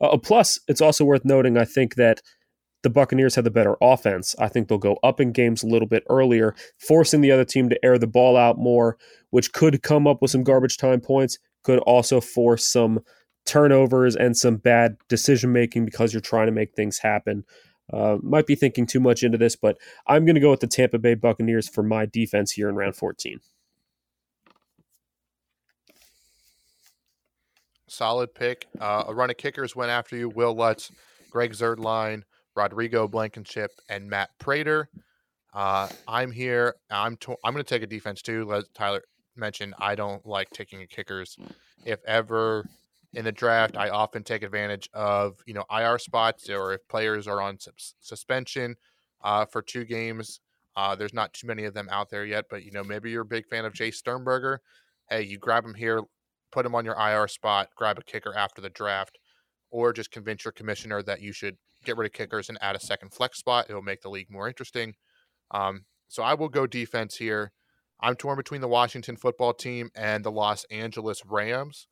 [0.00, 2.22] Uh, plus, it's also worth noting, I think that
[2.82, 4.34] the Buccaneers have the better offense.
[4.38, 7.68] I think they'll go up in games a little bit earlier, forcing the other team
[7.68, 8.98] to air the ball out more,
[9.30, 13.00] which could come up with some garbage time points, could also force some
[13.46, 17.44] turnovers and some bad decision making because you're trying to make things happen.
[17.92, 19.76] Uh, might be thinking too much into this, but
[20.06, 22.96] I'm going to go with the Tampa Bay Buccaneers for my defense here in round
[22.96, 23.40] 14.
[27.88, 28.66] Solid pick.
[28.80, 30.28] Uh, a run of kickers went after you.
[30.30, 30.90] Wil Lutz,
[31.30, 32.22] Greg Zuerlein,
[32.54, 34.88] Rodrigo Blankenship, and Matt Prater.
[35.54, 36.74] Uh, I'm here.
[36.90, 38.44] I'm to- I'm going to take a defense too.
[38.44, 39.02] Let Tyler
[39.36, 41.36] mention I don't like taking kickers.
[41.84, 42.66] If ever
[43.14, 47.26] in the draft, I often take advantage of you know IR spots or if players
[47.26, 47.58] are on
[48.00, 48.76] suspension
[49.22, 50.40] uh, for two games.
[50.74, 53.22] Uh, there's not too many of them out there yet, but you know maybe you're
[53.22, 54.60] a big fan of Jace Sternberger.
[55.10, 56.02] Hey, you grab him here,
[56.50, 59.18] put him on your IR spot, grab a kicker after the draft,
[59.70, 62.80] or just convince your commissioner that you should get rid of kickers and add a
[62.80, 63.66] second flex spot.
[63.68, 64.94] It'll make the league more interesting.
[65.50, 67.52] Um, so I will go defense here.
[68.00, 71.86] I'm torn between the Washington football team and the Los Angeles Rams.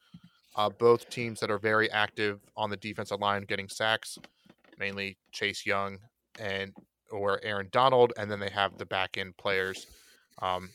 [0.57, 4.19] Uh, both teams that are very active on the defensive line, getting sacks,
[4.79, 5.99] mainly Chase Young
[6.39, 6.73] and
[7.13, 9.87] or Aaron Donald, and then they have the back end players.
[10.43, 10.71] Um,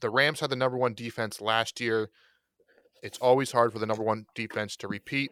[0.00, 2.10] the Rams had the number one defense last year.
[3.02, 5.30] It's always hard for the number one defense to repeat.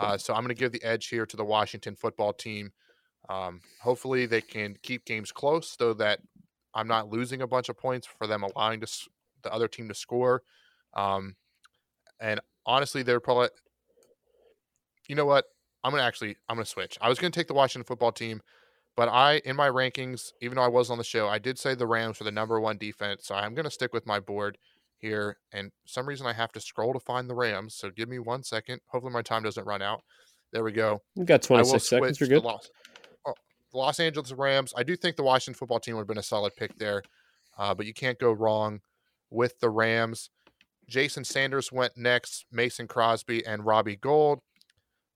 [0.00, 2.72] Uh, so I'm going to give the edge here to the Washington football team.
[3.28, 6.20] Um, hopefully, they can keep games close so that
[6.74, 8.88] I'm not losing a bunch of points for them allowing to,
[9.42, 10.42] the other team to score.
[10.94, 11.36] Um,
[12.20, 13.48] and honestly, they're probably,
[15.08, 15.44] you know what?
[15.82, 16.98] I'm gonna actually, I'm gonna switch.
[17.00, 18.42] I was gonna take the Washington football team,
[18.96, 21.74] but I, in my rankings, even though I was on the show, I did say
[21.74, 23.26] the Rams were the number one defense.
[23.26, 24.58] So I'm gonna stick with my board
[25.00, 25.36] here.
[25.52, 27.74] And some reason I have to scroll to find the Rams.
[27.74, 28.80] So give me one second.
[28.86, 30.02] Hopefully my time doesn't run out.
[30.52, 31.00] There we go.
[31.14, 32.20] You got 26 seconds.
[32.20, 32.44] You're good.
[32.44, 32.70] Los,
[33.26, 33.34] oh,
[33.72, 34.72] the Los Angeles Rams.
[34.76, 37.02] I do think the Washington football team would have been a solid pick there,
[37.58, 38.80] uh, but you can't go wrong
[39.30, 40.30] with the Rams.
[40.88, 44.40] Jason Sanders went next, Mason Crosby and Robbie Gould.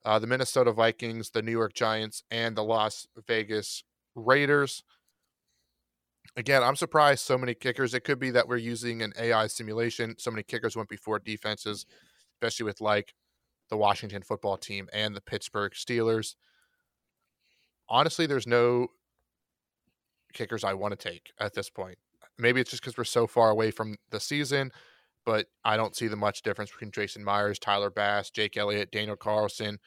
[0.04, 3.82] Uh, the Minnesota Vikings, the New York Giants, and the Las Vegas
[4.14, 4.84] Raiders.
[6.36, 7.94] Again, I'm surprised so many kickers.
[7.94, 10.16] It could be that we're using an AI simulation.
[10.18, 11.86] So many kickers went before defenses,
[12.34, 13.14] especially with like
[13.70, 16.34] the Washington football team and the Pittsburgh Steelers.
[17.88, 18.88] Honestly, there's no
[20.32, 21.98] kickers I want to take at this point.
[22.38, 24.72] Maybe it's just because we're so far away from the season,
[25.24, 29.16] but I don't see the much difference between Jason Myers, Tyler Bass, Jake Elliott, Daniel
[29.16, 29.78] Carlson,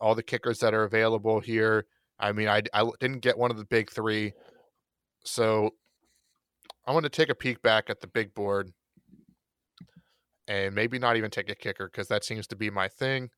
[0.00, 1.86] all the kickers that are available here.
[2.18, 4.32] I mean, I, I didn't get one of the big three.
[5.26, 5.70] So
[6.86, 8.72] I want to take a peek back at the big board
[10.48, 13.30] and maybe not even take a kicker because that seems to be my thing.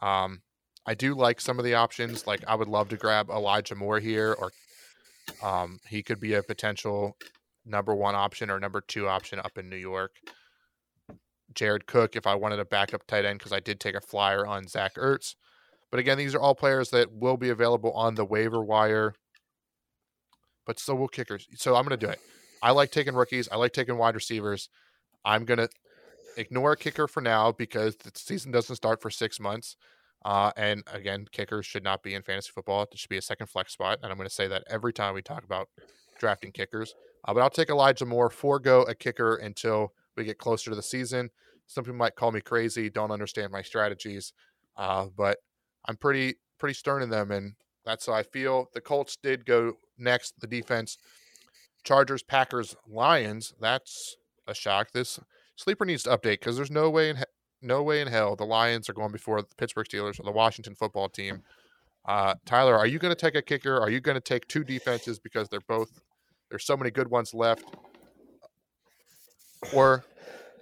[0.00, 0.40] Um,
[0.86, 2.26] I do like some of the options.
[2.26, 4.50] Like I would love to grab Elijah Moore here, or
[5.42, 7.16] um, he could be a potential
[7.66, 10.12] number one option or number two option up in New York.
[11.54, 14.46] Jared Cook, if I wanted a backup tight end, because I did take a flyer
[14.46, 15.34] on Zach Ertz.
[15.90, 19.14] But again, these are all players that will be available on the waiver wire,
[20.66, 21.48] but still will kickers.
[21.56, 22.20] So I'm going to do it.
[22.62, 23.48] I like taking rookies.
[23.50, 24.68] I like taking wide receivers.
[25.24, 25.68] I'm going to
[26.36, 29.76] ignore a kicker for now because the season doesn't start for six months.
[30.24, 32.82] Uh, and again, kickers should not be in fantasy football.
[32.82, 33.98] It should be a second flex spot.
[34.02, 35.68] And I'm going to say that every time we talk about
[36.18, 36.94] drafting kickers.
[37.24, 40.82] Uh, but I'll take Elijah Moore, forego a kicker until we get closer to the
[40.82, 41.30] season.
[41.66, 44.32] Some people might call me crazy, don't understand my strategies,
[44.76, 45.38] uh, but
[45.86, 47.54] I'm pretty pretty stern in them, and
[47.84, 48.68] that's how I feel.
[48.74, 50.34] The Colts did go next.
[50.40, 50.98] The defense,
[51.84, 53.54] Chargers, Packers, Lions.
[53.60, 54.16] That's
[54.46, 54.92] a shock.
[54.92, 55.18] This
[55.56, 57.24] sleeper needs to update because there's no way in he-
[57.62, 60.74] no way in hell the Lions are going before the Pittsburgh Steelers or the Washington
[60.74, 61.42] football team.
[62.06, 63.78] Uh, Tyler, are you going to take a kicker?
[63.78, 66.00] Are you going to take two defenses because they're both
[66.48, 67.64] there's so many good ones left?
[69.74, 70.04] Or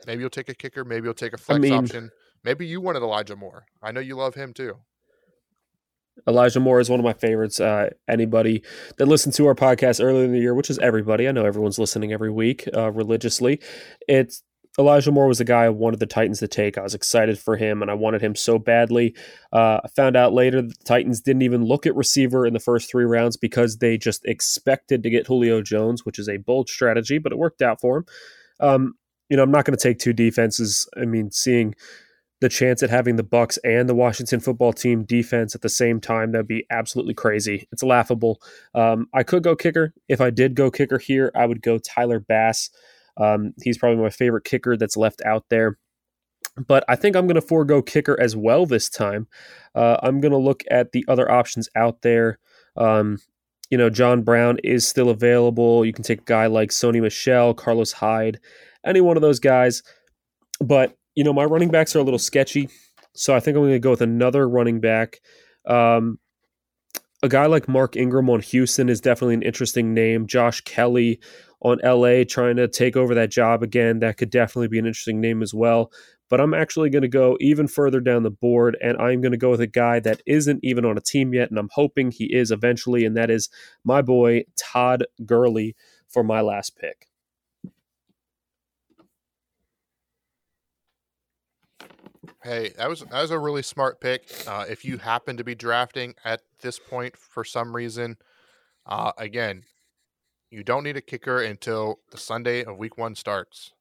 [0.06, 2.10] maybe you'll take a kicker, maybe you'll take a flex I mean, option.
[2.44, 3.64] Maybe you wanted Elijah Moore.
[3.82, 4.76] I know you love him too.
[6.26, 7.60] Elijah Moore is one of my favorites.
[7.60, 8.62] Uh, anybody
[8.96, 11.78] that listened to our podcast earlier in the year, which is everybody, I know everyone's
[11.78, 13.60] listening every week uh, religiously.
[14.06, 14.42] It's
[14.78, 16.78] Elijah Moore was the guy I wanted the Titans to take.
[16.78, 19.14] I was excited for him, and I wanted him so badly.
[19.52, 22.60] Uh, I found out later that the Titans didn't even look at receiver in the
[22.60, 26.68] first three rounds because they just expected to get Julio Jones, which is a bold
[26.68, 28.06] strategy, but it worked out for him.
[28.60, 28.94] Um,
[29.28, 30.88] you know, I'm not going to take two defenses.
[30.96, 31.74] I mean, seeing
[32.40, 36.00] the chance at having the Bucks and the Washington football team defense at the same
[36.00, 37.66] time that'd be absolutely crazy.
[37.72, 38.40] It's laughable.
[38.74, 39.92] Um, I could go kicker.
[40.08, 42.70] If I did go kicker here, I would go Tyler Bass.
[43.16, 45.78] Um, he's probably my favorite kicker that's left out there.
[46.66, 49.26] But I think I'm going to forego kicker as well this time.
[49.74, 52.38] Uh, I'm going to look at the other options out there.
[52.76, 53.18] Um,
[53.70, 55.84] you know, John Brown is still available.
[55.84, 58.40] You can take a guy like Sony Michel, Carlos Hyde,
[58.84, 59.82] any one of those guys.
[60.60, 62.68] But, you know, my running backs are a little sketchy.
[63.12, 65.18] So I think I'm going to go with another running back.
[65.66, 66.20] Um,
[67.24, 70.28] a guy like Mark Ingram on Houston is definitely an interesting name.
[70.28, 71.18] Josh Kelley
[71.60, 73.98] on LA trying to take over that job again.
[73.98, 75.90] That could definitely be an interesting name as well.
[76.30, 79.38] But I'm actually going to go even further down the board, and I'm going to
[79.38, 82.26] go with a guy that isn't even on a team yet, and I'm hoping he
[82.26, 83.48] is eventually, and that is
[83.82, 85.74] my boy Todd Gurley
[86.06, 87.07] for my last pick.
[92.42, 94.22] Hey, that was that was a really smart pick.
[94.46, 98.16] Uh, if you happen to be drafting at this point for some reason,
[98.86, 99.64] uh, again,
[100.50, 103.72] you don't need a kicker until the Sunday of week one starts.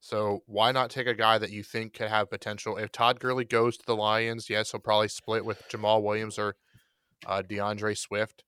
[0.00, 2.76] So why not take a guy that you think could have potential?
[2.76, 6.56] If Todd Gurley goes to the Lions, yes, he'll probably split with Jamaal Williams or
[7.26, 8.44] uh, D'Andre Swift.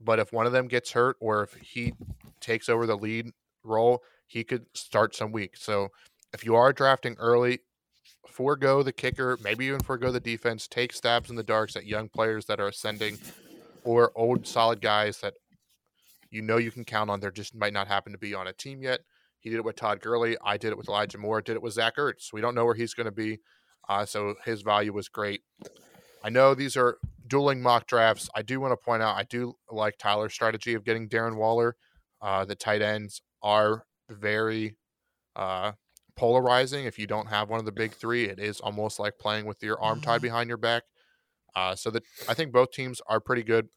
[0.00, 1.94] But if one of them gets hurt or if he
[2.40, 3.32] takes over the lead
[3.64, 5.56] role, he could start some week.
[5.56, 5.88] So
[6.32, 7.60] if you are drafting early,
[8.34, 12.08] forego the kicker, maybe even forego the defense, take stabs in the darks at young
[12.08, 13.16] players that are ascending
[13.84, 15.34] or old solid guys that
[16.30, 17.20] you know you can count on.
[17.20, 19.00] There just might not happen to be on a team yet.
[19.38, 20.36] He did it with Todd Gurley.
[20.44, 21.42] I did it with Elijah Moore.
[21.42, 22.32] Did it with Zach Ertz.
[22.32, 23.38] We don't know where he's going to be,
[23.88, 25.42] uh, so his value was great.
[26.24, 28.28] I know these are dueling mock drafts.
[28.34, 31.76] I do want to point out I do like Tyler's strategy of getting Darren Waller.
[32.20, 34.76] Uh, the tight ends are very
[35.36, 35.72] uh,
[36.16, 38.24] polarizing if you don't have one of the big three.
[38.24, 40.84] It is almost like playing with your arm tied behind your back.
[41.56, 43.68] Uh, so that I think both teams are pretty good.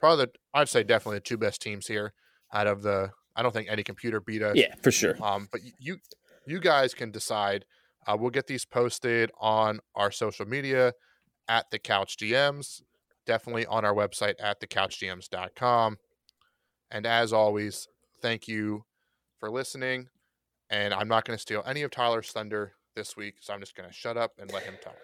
[0.00, 2.12] Probably, the, I'd say definitely the two best teams here
[2.52, 3.10] out of the.
[3.34, 4.56] I don't think any computer beat us.
[4.56, 5.16] Yeah, for sure.
[5.22, 5.98] Um, but you
[6.46, 7.64] you guys can decide.
[8.06, 10.92] Uh, we'll get these posted on our social media
[11.48, 12.82] at the Couch GMs,
[13.26, 15.96] definitely on our website at thecouchgms.com.
[16.90, 17.86] And as always,
[18.20, 18.84] thank you
[19.38, 20.08] for listening.
[20.72, 23.76] And I'm not going to steal any of Tyler's thunder this week, so I'm just
[23.76, 24.96] going to shut up and let him talk.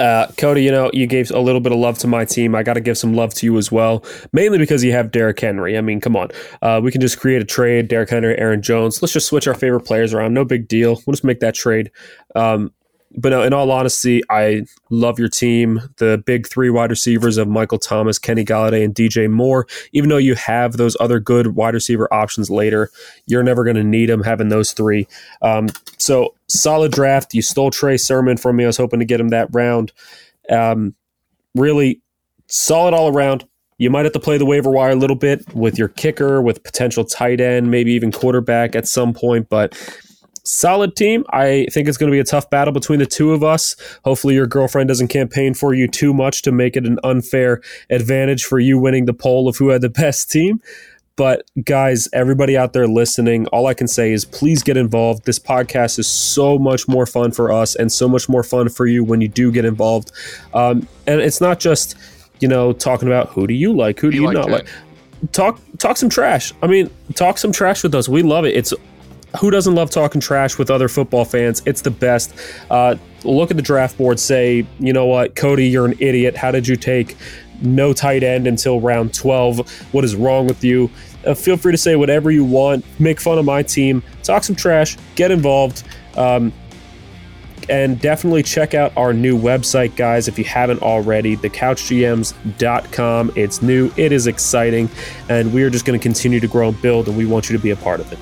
[0.00, 2.54] Uh, Cody, you know, you gave a little bit of love to my team.
[2.54, 4.02] I got to give some love to you as well,
[4.32, 5.76] mainly because you have Derrick Henry.
[5.76, 6.30] I mean, come on.
[6.62, 9.02] Uh, we can just create a trade, Derrick Henry, Aaron Jones.
[9.02, 10.32] Let's just switch our favorite players around.
[10.32, 11.02] No big deal.
[11.06, 11.90] We'll just make that trade.
[12.34, 12.72] Um,
[13.16, 15.80] but no, in all honesty, I love your team.
[15.96, 19.66] The big three wide receivers of Michael Thomas, Kenny Golladay, and DJ Moore.
[19.92, 22.90] Even though you have those other good wide receiver options later,
[23.26, 25.06] you're never going to need them having those three.
[25.42, 27.34] Um, so solid draft.
[27.34, 28.64] You stole Trey Sermon from me.
[28.64, 29.92] I was hoping to get him that round.
[30.50, 30.94] Um,
[31.54, 32.00] really
[32.48, 33.46] solid all around.
[33.78, 36.62] You might have to play the waiver wire a little bit with your kicker, with
[36.62, 39.76] potential tight end, maybe even quarterback at some point, but
[40.44, 41.24] solid team.
[41.30, 43.76] I think it's going to be a tough battle between the two of us.
[44.04, 48.44] Hopefully, your girlfriend doesn't campaign for you too much to make it an unfair advantage
[48.44, 50.60] for you winning the poll of who had the best team.
[51.16, 55.26] But guys, everybody out there listening, all I can say is please get involved.
[55.26, 58.86] This podcast is so much more fun for us and so much more fun for
[58.86, 60.10] you when you do get involved.
[60.54, 61.96] Um, and it's not just
[62.40, 64.68] you know talking about who do you like, who do you, you like not like.
[65.32, 66.52] Talk talk some trash.
[66.62, 68.08] I mean, talk some trash with us.
[68.08, 68.56] We love it.
[68.56, 68.72] It's
[69.40, 71.62] who doesn't love talking trash with other football fans?
[71.66, 72.34] It's the best.
[72.70, 76.36] Uh, look at the draft board, say, you know what, Cody, you're an idiot.
[76.36, 77.16] How did you take
[77.62, 79.92] no tight end until round 12?
[79.92, 80.90] What is wrong with you?
[81.26, 82.84] Uh, feel free to say whatever you want.
[83.00, 84.02] Make fun of my team.
[84.22, 84.96] Talk some trash.
[85.14, 85.84] Get involved.
[86.16, 86.52] Um,
[87.68, 93.32] and definitely check out our new website, guys, if you haven't already, thecouchgms.com.
[93.36, 94.90] It's new, it is exciting,
[95.28, 97.56] and we are just going to continue to grow and build, and we want you
[97.56, 98.18] to be a part of it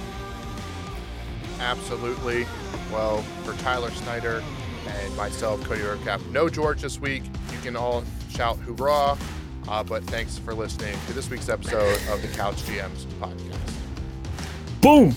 [1.60, 2.46] absolutely.
[2.92, 4.42] Well, for Tyler Snyder
[4.86, 7.22] and myself, Cody Roadcap, no George this week.
[7.52, 9.16] You can all shout hoorah.
[9.68, 13.56] Uh, but thanks for listening to this week's episode of the Couch GMs podcast.
[14.80, 15.14] Boom!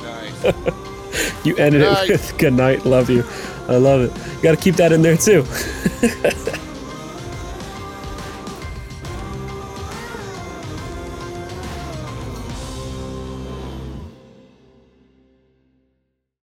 [0.00, 1.44] nice.
[1.44, 2.86] you ended it with good night.
[2.86, 3.24] Love you.
[3.68, 4.42] I love it.
[4.42, 5.44] Got to keep that in there too.